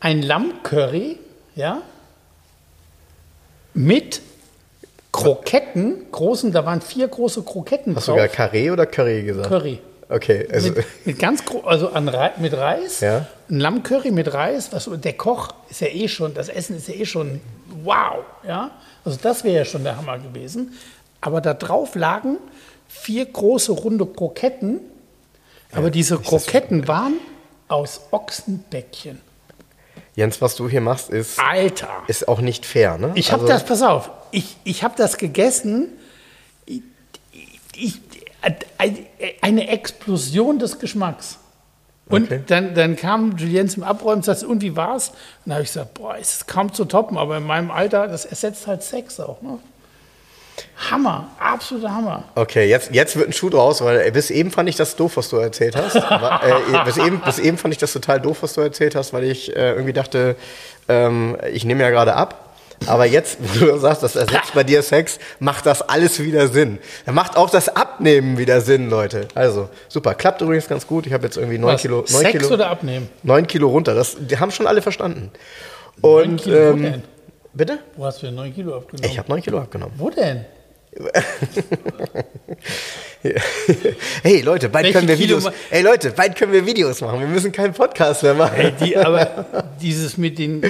[0.00, 1.18] Ein Lammcurry,
[1.54, 1.82] ja,
[3.74, 4.20] mit
[5.12, 8.20] Kroketten, großen, da waren vier große Kroketten Hast du drauf.
[8.22, 9.48] sogar Carré oder Curry gesagt?
[9.48, 9.78] Curry.
[10.08, 13.26] Okay, also Mit, mit ganz gro- also an mit Reis, Ja.
[13.48, 16.94] ein Lammcurry mit Reis, was der Koch ist ja eh schon, das Essen ist ja
[16.94, 17.40] eh schon
[17.84, 18.70] wow, ja.
[19.04, 20.72] Also das wäre ja schon der Hammer gewesen.
[21.20, 22.38] Aber da drauf lagen
[22.88, 24.80] vier große runde Kroketten,
[25.72, 27.14] aber diese Kroketten waren
[27.68, 29.20] aus Ochsenbäckchen.
[30.20, 31.88] Jens, was du hier machst, ist, Alter!
[32.06, 33.12] ist auch nicht fair, ne?
[33.14, 35.88] Ich habe also, das, pass auf, ich, ich habe das gegessen.
[36.66, 36.82] Ich,
[37.74, 38.00] ich,
[39.40, 41.38] eine Explosion des Geschmacks.
[42.10, 42.42] Und Okay.
[42.46, 45.08] dann, dann kam Julien zum Abräumen und sagte, und wie war's?
[45.08, 45.16] Und
[45.46, 48.26] dann habe ich gesagt, boah, ist es kaum zu toppen, aber in meinem Alter, das
[48.26, 49.40] ersetzt halt Sex auch.
[49.40, 49.58] Ne?
[50.90, 52.24] Hammer, absoluter Hammer.
[52.34, 55.28] Okay, jetzt, jetzt wird ein Schuh draus, weil bis eben fand ich das doof, was
[55.28, 55.94] du erzählt hast.
[56.10, 59.12] War, äh, bis, eben, bis eben fand ich das total doof, was du erzählt hast,
[59.12, 60.36] weil ich äh, irgendwie dachte,
[60.88, 62.46] ähm, ich nehme ja gerade ab.
[62.86, 66.78] Aber jetzt, wo du sagst, das ersetzt bei dir Sex, macht das alles wieder Sinn.
[67.04, 69.28] Dann macht auch das Abnehmen wieder Sinn, Leute.
[69.34, 70.14] Also, super.
[70.14, 71.06] Klappt übrigens ganz gut.
[71.06, 73.08] Ich habe jetzt irgendwie neun Kilo, neun Sex Kilo, oder abnehmen?
[73.22, 73.94] neun Kilo runter.
[73.94, 75.30] Das, die haben schon alle verstanden.
[76.00, 77.02] Und, ähm?
[77.52, 77.78] Bitte?
[77.96, 79.10] Wo hast du denn 9 Kilo abgenommen?
[79.10, 79.94] Ich habe neun Kilo abgenommen.
[79.96, 80.44] Wo denn?
[84.22, 85.46] Hey Leute, bald Welche können wir Videos.
[85.68, 87.20] Hey Leute, bald können wir Videos machen.
[87.20, 88.56] Wir müssen keinen Podcast mehr machen.
[88.56, 89.44] Ey, die, aber
[89.80, 90.62] dieses mit den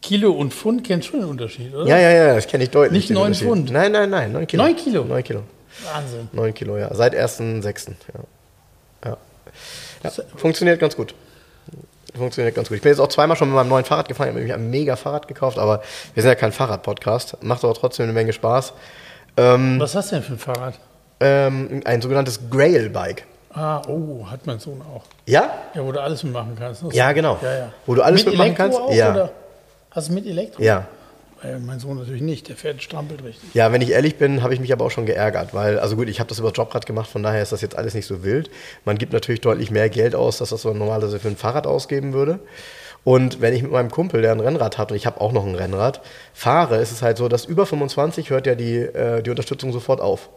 [0.00, 1.86] Kilo und Pfund kennt schon einen Unterschied, oder?
[1.86, 2.92] Ja, ja, ja, das kenne ich deutlich.
[2.92, 3.48] Nicht den neun Unterschied.
[3.48, 3.70] Pfund?
[3.70, 4.62] Nein, nein, nein, neun Kilo.
[4.62, 5.04] Neun Kilo?
[5.04, 5.42] Neun Kilo.
[5.84, 6.28] Wahnsinn.
[6.32, 6.94] Neun Kilo, ja.
[6.94, 7.90] Seit 1.6.
[8.14, 8.20] Ja.
[9.04, 9.16] Ja.
[10.04, 10.10] ja.
[10.36, 11.14] Funktioniert ganz gut.
[12.14, 12.76] Funktioniert ganz gut.
[12.76, 14.28] Ich bin jetzt auch zweimal schon mit meinem neuen Fahrrad gefahren.
[14.28, 15.82] Ich habe mir ein mega Fahrrad gekauft, aber
[16.14, 17.42] wir sind ja kein Fahrrad-Podcast.
[17.42, 18.72] Macht aber trotzdem eine Menge Spaß.
[19.36, 20.74] Ähm, Was hast du denn für ein Fahrrad?
[21.20, 23.24] ähm, ein sogenanntes Grail-Bike.
[23.52, 25.02] Ah, oh, hat mein Sohn auch.
[25.24, 25.50] Ja?
[25.74, 26.82] Ja, wo du alles mitmachen kannst.
[26.92, 27.38] Ja, genau.
[27.42, 27.72] Ja, ja.
[27.86, 28.78] Wo du alles mit mitmachen Elektro kannst?
[28.80, 29.10] Auch, Ja.
[29.12, 29.30] Oder?
[29.90, 30.62] Hast du mit Elektro?
[30.62, 30.84] Ja.
[31.46, 33.54] Äh, mein Sohn natürlich nicht, der fährt strampelt richtig.
[33.54, 36.08] Ja, wenn ich ehrlich bin, habe ich mich aber auch schon geärgert, weil, also gut,
[36.08, 38.50] ich habe das über Jobrad gemacht, von daher ist das jetzt alles nicht so wild.
[38.84, 42.12] Man gibt natürlich deutlich mehr Geld aus, als das man normalerweise für ein Fahrrad ausgeben
[42.12, 42.40] würde.
[43.04, 45.46] Und wenn ich mit meinem Kumpel, der ein Rennrad hat, und ich habe auch noch
[45.46, 46.00] ein Rennrad,
[46.32, 50.00] fahre, ist es halt so, dass über 25 hört ja die, äh, die Unterstützung sofort
[50.00, 50.28] auf.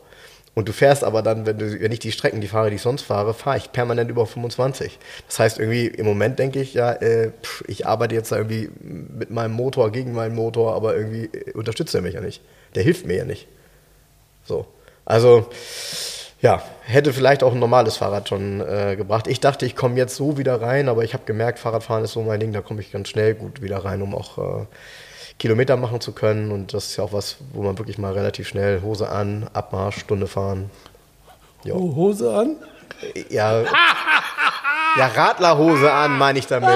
[0.56, 2.82] Und du fährst aber dann, wenn, du, wenn ich die Strecken, die fahre, die ich
[2.82, 4.98] sonst fahre, fahre ich permanent über 25.
[5.28, 8.70] Das heißt, irgendwie im Moment denke ich, ja, äh, pff, ich arbeite jetzt da irgendwie
[8.80, 12.42] mit meinem Motor gegen meinen Motor, aber irgendwie äh, unterstützt er mich ja nicht.
[12.76, 13.48] Der hilft mir ja nicht.
[14.44, 14.66] So.
[15.06, 15.50] Also,
[16.42, 19.28] ja, hätte vielleicht auch ein normales Fahrrad schon äh, gebracht.
[19.28, 22.22] Ich dachte, ich komme jetzt so wieder rein, aber ich habe gemerkt, Fahrradfahren ist so
[22.22, 24.66] mein Ding, da komme ich ganz schnell gut wieder rein, um auch äh,
[25.40, 26.52] Kilometer machen zu können.
[26.52, 30.00] Und das ist ja auch was, wo man wirklich mal relativ schnell Hose an, Abmarsch,
[30.00, 30.70] Stunde fahren.
[31.64, 31.74] Ja.
[31.74, 32.56] Oh, Hose an?
[33.30, 36.70] Ja, ja Radlerhose an, meine ich damit.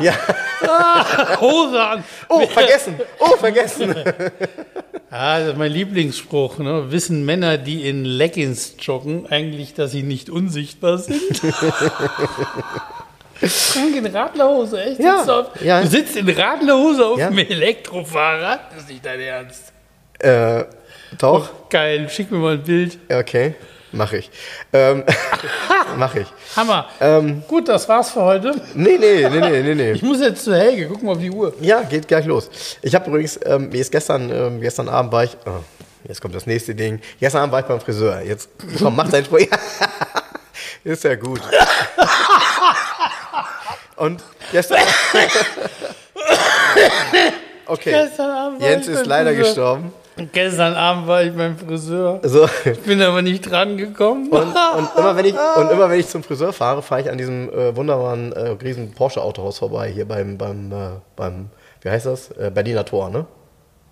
[0.00, 0.12] Ja.
[1.40, 2.04] Hose an!
[2.28, 3.00] Oh, vergessen.
[3.18, 3.94] Oh, vergessen.
[5.08, 6.58] Ah, das ist mein Lieblingsspruch.
[6.58, 6.90] Ne?
[6.90, 11.22] Wissen Männer, die in Leggings joggen, eigentlich, dass sie nicht unsichtbar sind?
[13.40, 15.00] Frank in Radlerhose, echt?
[15.00, 15.80] Ja, Sitzt du, auf, ja.
[15.82, 17.26] du sitzt in Radlerhose auf Ja.
[17.28, 18.60] einem Elektrofahrrad?
[18.72, 19.72] Das ist nicht dein Ernst.
[20.18, 20.64] Äh,
[21.18, 21.68] doch.
[21.68, 22.98] Geil, schick mir mal ein Bild.
[23.10, 23.54] Okay,
[23.92, 24.30] mache ich.
[24.72, 25.04] Ähm,
[25.98, 26.26] mache ich.
[26.56, 26.88] Hammer.
[27.00, 28.54] Ähm, Gut, das war's für heute.
[28.74, 29.92] nee, nee, nee, nee, nee, nee.
[29.92, 31.52] Ich muss jetzt zu Helge, guck mal auf die Uhr.
[31.60, 32.48] Ja, geht gleich los.
[32.82, 35.62] Ich habe übrigens, ähm, wie ist gestern, ähm, gestern Abend war ich, oh,
[36.08, 37.00] jetzt kommt das nächste Ding.
[37.20, 38.22] Gestern Abend war ich beim Friseur.
[38.22, 39.40] Jetzt, komm, mach deinen Spruch.
[40.84, 41.40] ist ja gut.
[43.96, 44.22] Und
[44.52, 44.78] gestern.
[47.68, 47.90] Okay.
[47.90, 49.44] Gestern Abend Jens ich ist leider Friseur.
[49.44, 49.92] gestorben.
[50.32, 52.20] Gestern Abend war ich beim Friseur.
[52.22, 52.48] So.
[52.86, 54.28] Bin aber nicht dran gekommen.
[54.30, 57.18] Und, und, immer, wenn ich, und immer wenn ich zum Friseur fahre, fahre ich an
[57.18, 60.74] diesem äh, wunderbaren äh, riesen Porsche-Autohaus vorbei, hier beim, beim, äh,
[61.16, 61.50] beim
[61.82, 62.30] wie heißt das?
[62.30, 63.26] Äh, Berliner Tor, ne?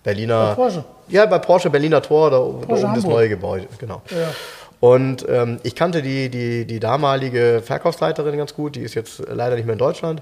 [0.02, 0.50] Berliner.
[0.50, 0.84] Bei Porsche?
[1.08, 3.04] Ja, bei Porsche Berliner Tor, da, da oben das Hamburg.
[3.06, 4.02] neue Gebäude, genau.
[4.10, 4.28] Ja.
[4.84, 9.56] Und ähm, ich kannte die, die, die damalige Verkaufsleiterin ganz gut, die ist jetzt leider
[9.56, 10.20] nicht mehr in Deutschland.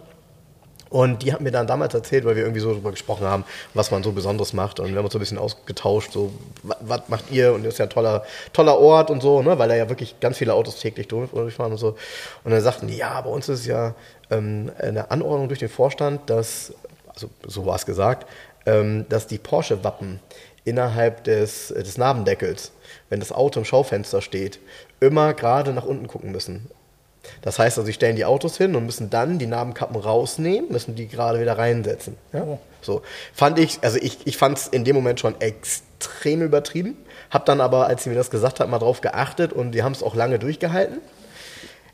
[0.88, 3.44] Und die hat mir dann damals erzählt, weil wir irgendwie so darüber gesprochen haben,
[3.74, 4.78] was man so Besonderes macht.
[4.78, 6.30] Und wir haben uns so ein bisschen ausgetauscht, so,
[6.62, 7.52] was, macht ihr?
[7.54, 9.58] Und das ist ja ein toller, toller Ort und so, ne?
[9.58, 11.96] weil da ja wirklich ganz viele Autos täglich durch- durchfahren und so.
[12.44, 13.96] Und dann sagten die, ja, bei uns ist ja
[14.30, 16.72] ähm, eine Anordnung durch den Vorstand, dass,
[17.08, 18.28] also so war es gesagt,
[18.66, 20.20] ähm, dass die Porsche-Wappen
[20.64, 22.70] innerhalb des, des Nabendeckels,
[23.12, 24.58] wenn das Auto im Schaufenster steht,
[24.98, 26.70] immer gerade nach unten gucken müssen.
[27.42, 30.94] Das heißt also, sie stellen die Autos hin und müssen dann die Nabenkappen rausnehmen, müssen
[30.94, 32.16] die gerade wieder reinsetzen.
[32.32, 32.42] Ja?
[32.42, 32.58] Oh.
[32.80, 33.02] So
[33.34, 36.96] fand ich, also ich, ich fand es in dem Moment schon extrem übertrieben.
[37.30, 39.92] Hab dann aber, als sie mir das gesagt hat, mal drauf geachtet und die haben
[39.92, 41.02] es auch lange durchgehalten.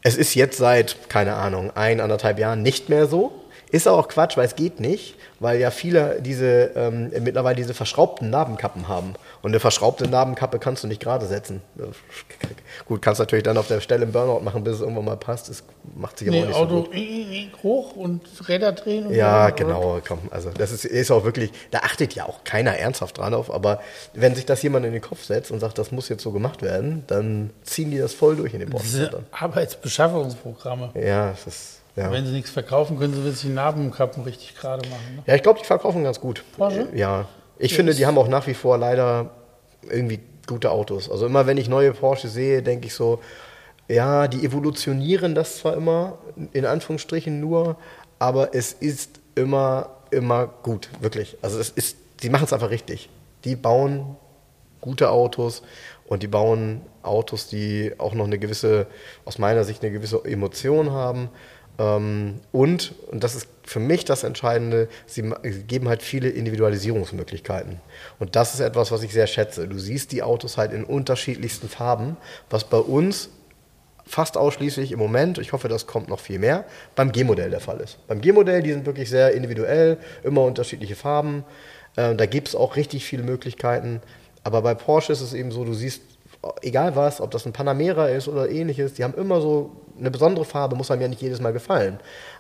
[0.03, 3.33] Es ist jetzt seit, keine Ahnung, ein, anderthalb Jahren nicht mehr so.
[3.71, 8.31] Ist auch Quatsch, weil es geht nicht, weil ja viele diese ähm, mittlerweile diese verschraubten
[8.31, 9.15] Nabenkappen haben.
[9.43, 11.61] Und eine verschraubte Nabenkappe kannst du nicht gerade setzen.
[12.87, 15.49] Gut, kannst natürlich dann auf der Stelle einen Burnout machen, bis es irgendwann mal passt.
[15.51, 15.63] Das
[15.97, 16.95] macht sich aber auch Nee, nicht so Auto gut.
[16.95, 16.99] i-
[17.45, 19.07] i- hoch und Räder drehen.
[19.07, 19.55] Und Ja, so.
[19.57, 20.19] genau, komm.
[20.31, 23.81] Also das ist, ist auch wirklich, da achtet ja auch keiner ernsthaft dran auf, aber
[24.15, 26.63] wenn sich das jemand in den Kopf setzt und sagt, das muss jetzt so gemacht
[26.63, 28.85] werden, dann ziehen die das voll durch in den Post.
[28.87, 30.91] Diese Arbeitsbeschaffungsprogramme.
[30.95, 32.13] Ja, das ist, ja.
[32.13, 35.17] Wenn sie nichts verkaufen, können sie wirklich die Nabenkappen richtig gerade machen.
[35.17, 35.23] Ne?
[35.27, 36.45] Ja, ich glaube, die verkaufen ganz gut.
[36.57, 36.89] Porsche?
[36.95, 37.27] Ja.
[37.59, 39.31] Ich finde, die haben auch nach wie vor leider
[39.91, 41.11] irgendwie gute Autos.
[41.11, 43.21] Also immer wenn ich neue Porsche sehe, denke ich so,
[43.89, 46.19] ja, die evolutionieren das zwar immer,
[46.53, 47.77] in Anführungsstrichen nur,
[48.19, 51.37] aber es ist immer, immer gut, wirklich.
[51.43, 53.09] Also es ist, die machen es einfach richtig.
[53.45, 54.17] Die bauen
[54.81, 55.63] gute Autos
[56.07, 58.87] und die bauen Autos, die auch noch eine gewisse,
[59.25, 61.31] aus meiner Sicht eine gewisse Emotion haben.
[61.79, 65.31] Ähm, und, und das ist für mich das Entscheidende, sie
[65.67, 67.81] geben halt viele Individualisierungsmöglichkeiten.
[68.19, 69.69] Und das ist etwas, was ich sehr schätze.
[69.69, 72.17] Du siehst die Autos halt in unterschiedlichsten Farben,
[72.51, 73.31] was bei uns
[74.09, 76.65] fast ausschließlich im Moment, ich hoffe, das kommt noch viel mehr,
[76.97, 77.99] beim G-Modell der Fall ist.
[78.09, 81.45] Beim G-Modell, die sind wirklich sehr individuell, immer unterschiedliche Farben.
[81.95, 84.01] Äh, da gibt es auch richtig viele Möglichkeiten.
[84.45, 86.01] Aber bei Porsche ist es eben so, du siehst,
[86.63, 90.45] egal was, ob das ein Panamera ist oder ähnliches, die haben immer so eine besondere
[90.45, 91.99] Farbe, muss einem ja nicht jedes Mal gefallen.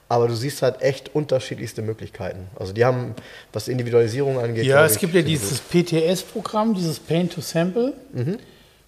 [0.09, 2.47] Aber du siehst halt echt unterschiedlichste Möglichkeiten.
[2.59, 3.15] Also die haben,
[3.53, 4.65] was Individualisierung angeht.
[4.65, 7.93] Ja, es gibt ja dieses PTS-Programm, dieses Paint to Sample.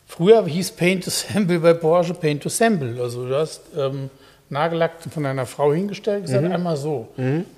[0.06, 3.00] Früher hieß Paint to Sample bei Porsche Paint to Sample.
[3.00, 4.10] Also du hast ähm,
[4.48, 7.08] Nagellack von einer Frau hingestellt, gesagt einmal so.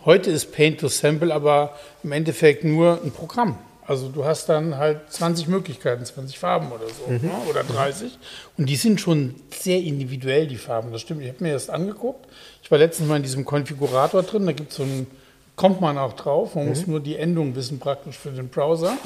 [0.05, 3.57] Heute ist Paint to Sample aber im Endeffekt nur ein Programm.
[3.87, 7.30] Also du hast dann halt 20 Möglichkeiten, 20 Farben oder so, ne?
[7.51, 8.16] oder 30.
[8.57, 10.93] Und die sind schon sehr individuell, die Farben.
[10.93, 11.22] Das stimmt.
[11.22, 12.26] Ich habe mir das angeguckt.
[12.62, 14.47] Ich war letztens mal in diesem Konfigurator drin.
[14.47, 15.09] Da gibt es so ein,
[15.57, 16.55] kommt man auch drauf.
[16.55, 18.97] Man muss nur die Endung wissen praktisch für den Browser.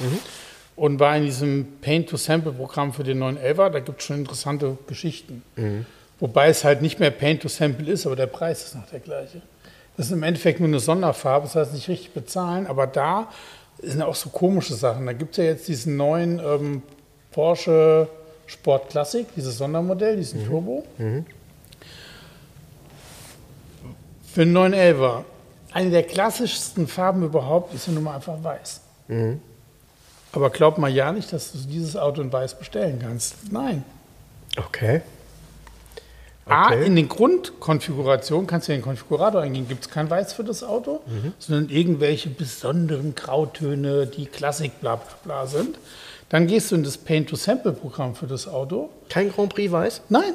[0.76, 3.70] Und war in diesem Paint-to-Sample-Programm für den 911er.
[3.70, 5.42] Da gibt es schon interessante Geschichten.
[6.20, 9.40] Wobei es halt nicht mehr Paint-to-Sample ist, aber der Preis ist noch der gleiche.
[9.96, 13.30] Das ist im Endeffekt nur eine Sonderfarbe, das heißt nicht richtig bezahlen, aber da
[13.82, 15.06] sind auch so komische Sachen.
[15.06, 16.82] Da gibt es ja jetzt diesen neuen ähm,
[17.30, 18.08] Porsche
[18.46, 20.84] Sport Classic, dieses Sondermodell, diesen Turbo.
[24.32, 25.24] Für einen 911er.
[25.72, 28.80] Eine der klassischsten Farben überhaupt ist ja nun mal einfach weiß.
[30.32, 33.52] Aber glaub mal ja nicht, dass du dieses Auto in weiß bestellen kannst.
[33.52, 33.84] Nein.
[34.56, 35.02] Okay.
[36.48, 36.86] A, Okay.
[36.86, 40.62] in den Grundkonfigurationen, kannst du in den Konfigurator eingehen, gibt es kein Weiß für das
[40.62, 41.00] Auto,
[41.40, 45.78] sondern irgendwelche besonderen Grautöne, die Klassik bla bla bla sind.
[46.28, 48.90] Dann gehst du in das Paint-to-Sample-Programm für das Auto.
[49.08, 50.02] Kein Grand Prix weiß?
[50.08, 50.34] Nein,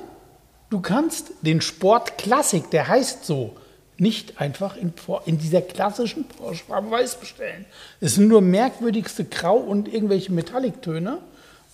[0.70, 3.56] du kannst den Sport Klassik, der heißt so,
[3.98, 4.94] nicht einfach in,
[5.26, 7.66] in dieser klassischen Porsche Farbe Weiß bestellen.
[8.02, 11.20] Es sind nur merkwürdigste Grau und irgendwelche Metalliktöne,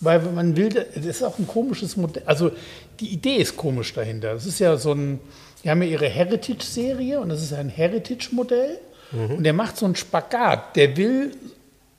[0.00, 2.22] weil man will, das ist auch ein komisches Modell.
[2.26, 2.52] Also
[3.00, 4.34] die Idee ist komisch dahinter.
[4.34, 5.20] Das ist ja so ein,
[5.62, 8.78] die haben ja ihre Heritage-Serie und das ist ein Heritage-Modell
[9.12, 10.76] und der macht so einen Spagat.
[10.76, 11.32] Der will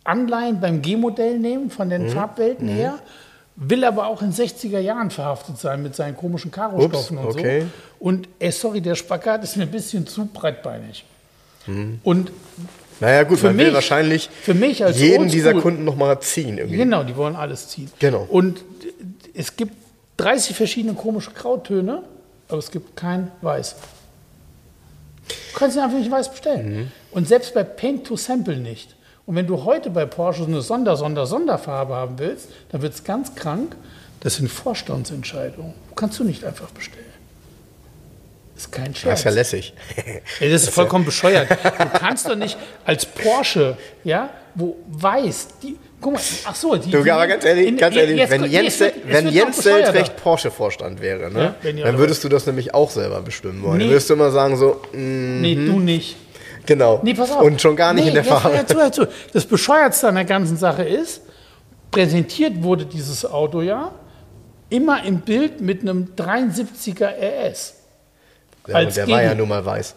[0.04, 3.00] Anleihen beim G-Modell nehmen von den Farbwelten her,
[3.56, 7.62] will aber auch in 60er Jahren verhaftet sein mit seinen komischen Karo-Stoffen und okay.
[7.62, 7.68] so.
[8.00, 11.04] Und ey, sorry, der Spagat ist mir ein bisschen zu breitbeinig.
[12.04, 12.32] Und
[13.00, 16.20] Naja, gut, Für man will mich- wahrscheinlich für mich als jeden Oldschool- dieser Kunden nochmal
[16.22, 16.58] ziehen.
[16.58, 16.78] Irgendwie.
[16.78, 17.90] genau, die wollen alles ziehen.
[18.00, 18.26] Genau.
[18.30, 18.64] Und
[19.34, 19.74] es gibt
[20.18, 22.04] 30 verschiedene komische Grautöne,
[22.50, 23.76] aber es gibt kein Weiß.
[25.28, 26.76] Du kannst ihn einfach nicht weiß bestellen.
[26.76, 26.92] Mhm.
[27.12, 28.96] Und selbst bei Paint to Sample nicht.
[29.26, 32.94] Und wenn du heute bei Porsche so eine Sonder, Sonder, Sonderfarbe haben willst, dann wird
[32.94, 33.76] es ganz krank.
[34.22, 35.74] Das sind Vorstandsentscheidungen.
[35.96, 37.06] Kannst du nicht einfach bestellen.
[38.60, 39.20] Das ist kein Das Scherz.
[39.20, 39.74] ist ja lässig.
[40.42, 41.48] Das ist vollkommen bescheuert.
[41.64, 46.92] Du kannst doch nicht als Porsche, ja, wo weiß, die, guck mal, ach so, die.
[46.92, 49.64] Du, aber ganz ehrlich, in- ganz ehrlich jetzt- wenn Jens, wird- wenn Jens.
[49.64, 53.78] Seltrecht Porsche-Vorstand wäre, ne, Ja, dann würdest du das nämlich auch selber bestimmen wollen.
[53.78, 53.84] Nee.
[53.86, 56.18] Dann würdest du immer sagen so, mm, Nee, du nicht.
[56.66, 57.00] genau.
[57.02, 57.42] Nee, pass auf.
[57.44, 58.58] Und schon gar nicht nee, in der Farbe.
[58.58, 61.22] jetzt- jetzt- jetzt- Das Bescheuertste an der ganzen Sache ist,
[61.92, 63.94] präsentiert wurde dieses Auto ja
[64.70, 67.76] immer im Bild mit einem 73er RS.
[68.70, 69.96] Ja, und der war ja Gegen- nun mal weiß.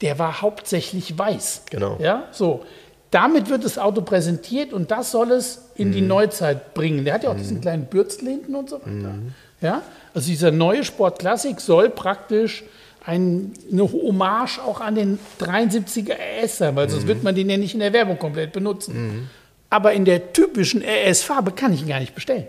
[0.00, 1.62] der war hauptsächlich weiß.
[1.70, 1.96] Genau.
[2.00, 2.64] Ja, so.
[3.10, 5.92] Damit wird das Auto präsentiert und das soll es in Mhm.
[5.92, 7.04] die Neuzeit bringen.
[7.06, 8.90] Der hat ja auch diesen kleinen Bürzel hinten und so weiter.
[8.90, 9.32] Mhm.
[9.62, 9.82] Ja,
[10.14, 12.64] also dieser neue Sport Classic soll praktisch
[13.06, 16.90] ein, eine Hommage auch an den 73er RS sein, weil Mhm.
[16.90, 19.30] sonst wird man den ja nicht in der Werbung komplett benutzen.
[19.70, 22.46] Aber in der typischen RS-Farbe kann ich ihn gar nicht bestellen.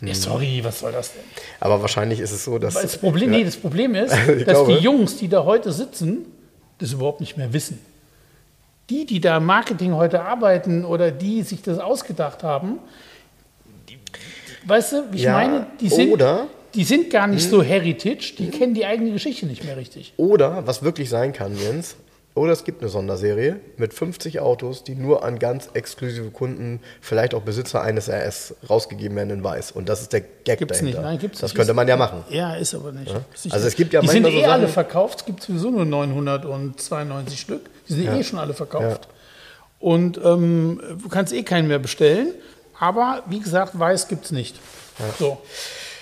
[0.00, 0.08] Mhm.
[0.08, 1.22] Ja, sorry, was soll das denn?
[1.60, 2.74] Aber wahrscheinlich ist es so, dass.
[2.74, 4.74] Das Problem, ja, nee, das Problem ist, dass glaube.
[4.74, 6.26] die Jungs, die da heute sitzen,
[6.78, 7.80] das überhaupt nicht mehr wissen.
[8.90, 12.78] Die, die da im Marketing heute arbeiten oder die sich das ausgedacht haben,
[13.88, 13.98] die,
[14.66, 18.50] weißt du, ich Ja, meine, die sind, oder- die sind gar nicht so Heritage, die
[18.50, 20.12] kennen die eigene Geschichte nicht mehr richtig.
[20.16, 21.96] Oder, was wirklich sein kann, Jens,
[22.38, 27.34] oder es gibt eine Sonderserie mit 50 Autos, die nur an ganz exklusive Kunden, vielleicht
[27.34, 29.72] auch Besitzer eines RS, rausgegeben werden in weiß.
[29.72, 30.98] Und das ist der Gag Gibt's dahinter.
[31.00, 31.56] nicht, nein, gibt's das nicht.
[31.56, 32.24] könnte man ja machen.
[32.30, 33.12] Ja, ist aber nicht.
[33.12, 33.68] Nicht Also so.
[33.68, 37.62] es gibt ja die sind eh so alle verkauft, es gibt sowieso nur 992 Stück.
[37.88, 39.08] Die sind eh schon alle verkauft.
[39.80, 42.34] Und ähm, du kannst eh keinen mehr bestellen.
[42.80, 44.56] Aber wie gesagt, weiß gibt es nicht.
[45.18, 45.38] So.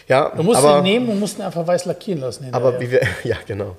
[0.09, 2.47] Ja, Du musst aber, ihn nehmen und musst ihn einfach weiß lackieren lassen.
[2.53, 3.01] aber hinterher.
[3.03, 3.77] wie wir, ja genau.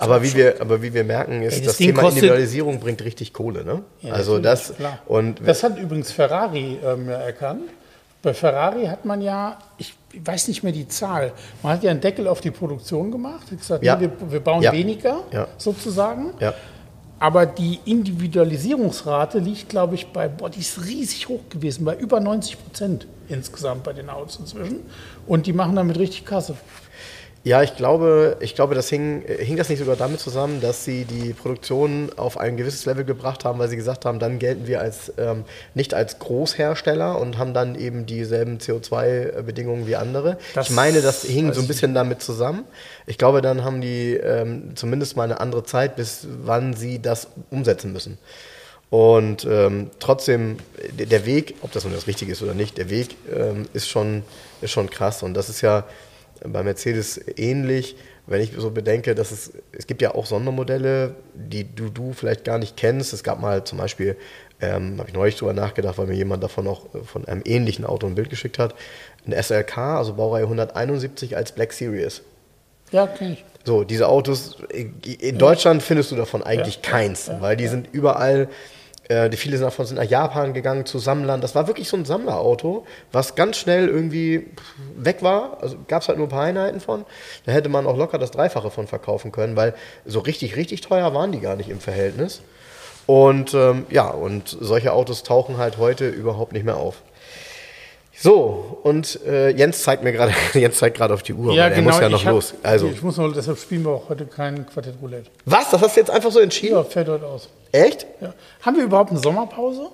[0.00, 3.32] Aber wie wir, aber wie wir merken, ist Ey, das das, Thema Individualisierung bringt richtig
[3.32, 3.82] Kohle, ne?
[4.02, 4.98] Ja, also das klar.
[5.06, 7.62] und das hat übrigens Ferrari ähm, erkannt.
[8.20, 12.00] Bei Ferrari hat man ja, ich weiß nicht mehr die Zahl, man hat ja einen
[12.00, 13.96] Deckel auf die Produktion gemacht, hat gesagt, Ja.
[13.96, 14.72] nee, wir, wir bauen Ja.
[14.72, 15.20] weniger
[15.58, 16.32] sozusagen.
[16.38, 16.54] Ja.
[17.22, 22.18] Aber die Individualisierungsrate liegt, glaube ich, bei, boah, die ist riesig hoch gewesen, bei über
[22.18, 24.80] 90 Prozent insgesamt bei den Autos inzwischen.
[25.28, 26.56] Und die machen damit richtig Kasse.
[27.44, 30.84] Ja, ich glaube, ich glaube, das hing, äh, hing das nicht sogar damit zusammen, dass
[30.84, 34.68] sie die Produktion auf ein gewisses Level gebracht haben, weil sie gesagt haben, dann gelten
[34.68, 40.38] wir als ähm, nicht als Großhersteller und haben dann eben dieselben CO2-Bedingungen wie andere.
[40.54, 42.64] Das ich meine, das hing so ein bisschen damit zusammen.
[43.06, 47.26] Ich glaube, dann haben die ähm, zumindest mal eine andere Zeit, bis wann sie das
[47.50, 48.18] umsetzen müssen.
[48.88, 50.58] Und ähm, trotzdem,
[50.90, 53.88] der, der Weg, ob das nun das Richtige ist oder nicht, der Weg ähm, ist,
[53.88, 54.22] schon,
[54.60, 55.22] ist schon krass.
[55.22, 55.84] Und das ist ja
[56.46, 61.64] bei Mercedes ähnlich, wenn ich so bedenke, dass es, es gibt ja auch Sondermodelle, die
[61.64, 63.12] du, du vielleicht gar nicht kennst.
[63.12, 64.16] Es gab mal zum Beispiel,
[64.60, 67.84] ähm, habe ich neulich drüber nachgedacht, weil mir jemand davon auch äh, von einem ähnlichen
[67.84, 68.74] Auto ein Bild geschickt hat,
[69.26, 72.22] ein SLK, also Baureihe 171 als Black Series.
[72.92, 73.44] Ja, kenne ich.
[73.64, 77.88] So, diese Autos, in Deutschland findest du davon eigentlich Ja, keins, ja, weil die sind
[77.92, 78.48] überall,
[79.12, 81.40] äh, die viele davon sind nach Japan gegangen, zu Sammlern.
[81.40, 84.48] Das war wirklich so ein Sammlerauto, was ganz schnell irgendwie
[84.96, 85.58] weg war.
[85.60, 87.04] Also gab es halt nur ein paar Einheiten von.
[87.44, 91.14] Da hätte man auch locker das Dreifache von verkaufen können, weil so richtig, richtig teuer
[91.14, 92.42] waren die gar nicht im Verhältnis.
[93.06, 97.02] Und ähm, ja, und solche Autos tauchen halt heute überhaupt nicht mehr auf.
[98.22, 101.82] So, und äh, Jens zeigt mir gerade, Jens zeigt gerade auf die Uhr, weil er
[101.82, 102.54] muss ja noch hab- los.
[102.62, 105.28] Also, Ich muss noch, deshalb spielen wir auch heute kein Quartett Roulette.
[105.44, 105.70] was?
[105.70, 106.74] Das hast du jetzt einfach so entschieden?
[106.76, 107.48] Ja, fällt heute aus.
[107.72, 108.06] Echt?
[108.20, 108.32] Ja.
[108.60, 109.88] Haben wir überhaupt eine Sommerpause?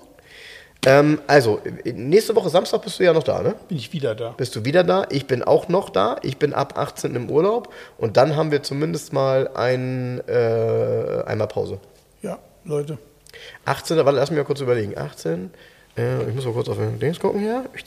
[0.85, 3.55] Ähm, also, nächste Woche Samstag bist du ja noch da, ne?
[3.67, 4.29] Bin ich wieder da.
[4.37, 5.07] Bist du wieder da?
[5.09, 6.17] Ich bin auch noch da.
[6.21, 7.73] Ich bin ab 18 im Urlaub.
[7.97, 11.79] Und dann haben wir zumindest mal ein, äh, einmal Pause.
[12.21, 12.99] Ja, Leute.
[13.65, 14.97] 18, warte, lass mich mal kurz überlegen.
[14.97, 15.51] 18,
[15.97, 17.65] äh, ich muss mal kurz auf den Dings gucken hier.
[17.75, 17.83] Ich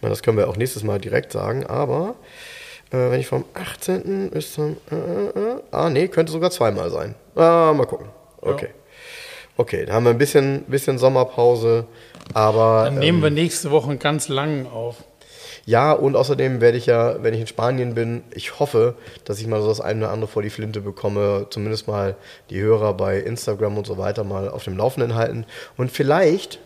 [0.00, 2.14] meine, das können wir auch nächstes Mal direkt sagen, aber
[2.90, 4.30] äh, wenn ich vom 18.
[4.30, 4.76] bis zum.
[4.90, 7.14] Äh, äh, ah, nee, könnte sogar zweimal sein.
[7.36, 8.08] Ah, mal gucken.
[8.40, 8.68] Okay.
[9.56, 11.86] Okay, dann haben wir ein bisschen, bisschen Sommerpause,
[12.32, 12.84] aber.
[12.86, 14.96] Dann nehmen wir nächste Woche ganz langen auf.
[15.66, 18.94] Ja, und außerdem werde ich ja, wenn ich in Spanien bin, ich hoffe,
[19.24, 22.16] dass ich mal so das eine oder andere vor die Flinte bekomme, zumindest mal
[22.48, 25.44] die Hörer bei Instagram und so weiter mal auf dem Laufenden halten.
[25.76, 26.58] Und vielleicht,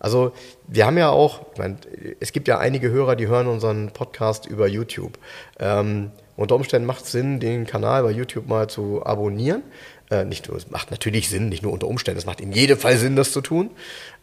[0.00, 0.32] also
[0.66, 1.76] wir haben ja auch, ich meine,
[2.18, 5.18] es gibt ja einige Hörer, die hören unseren Podcast über YouTube.
[5.58, 9.62] Ähm, unter Umständen macht es Sinn, den Kanal bei YouTube mal zu abonnieren.
[10.10, 12.78] Äh, nicht nur, es macht natürlich Sinn, nicht nur unter Umständen, es macht in jedem
[12.78, 13.70] Fall Sinn, das zu tun.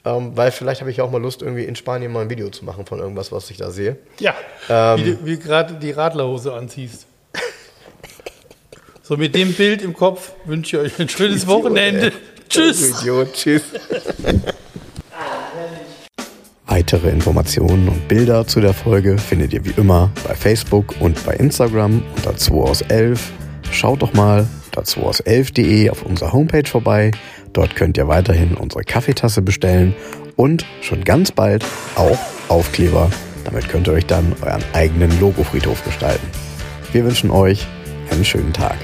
[0.04, 2.50] Ähm, weil vielleicht habe ich ja auch mal Lust, irgendwie in Spanien mal ein Video
[2.50, 3.98] zu machen von irgendwas, was ich da sehe.
[4.20, 4.36] Ja,
[4.70, 4.98] Ähm.
[5.06, 7.06] wie du wie gerade die Radlerhose anziehst.
[9.04, 12.12] So mit dem Bild im Kopf wünsche ich euch ein schönes Wochenende.
[12.50, 12.92] Tschüss.
[12.92, 13.62] Du Idiot, tschüss.
[16.78, 21.34] Weitere Informationen und Bilder zu der Folge findet ihr wie immer bei Facebook und bei
[21.34, 23.32] Instagram unter 2 aus 11.
[23.72, 27.10] Schaut doch mal unter 2 aus 11.de auf unserer Homepage vorbei.
[27.52, 29.96] Dort könnt ihr weiterhin unsere Kaffeetasse bestellen
[30.36, 31.66] und schon ganz bald
[31.96, 33.10] auch Aufkleber.
[33.44, 36.28] Damit könnt ihr euch dann euren eigenen Logofriedhof gestalten.
[36.92, 37.66] Wir wünschen euch
[38.12, 38.78] einen schönen Tag.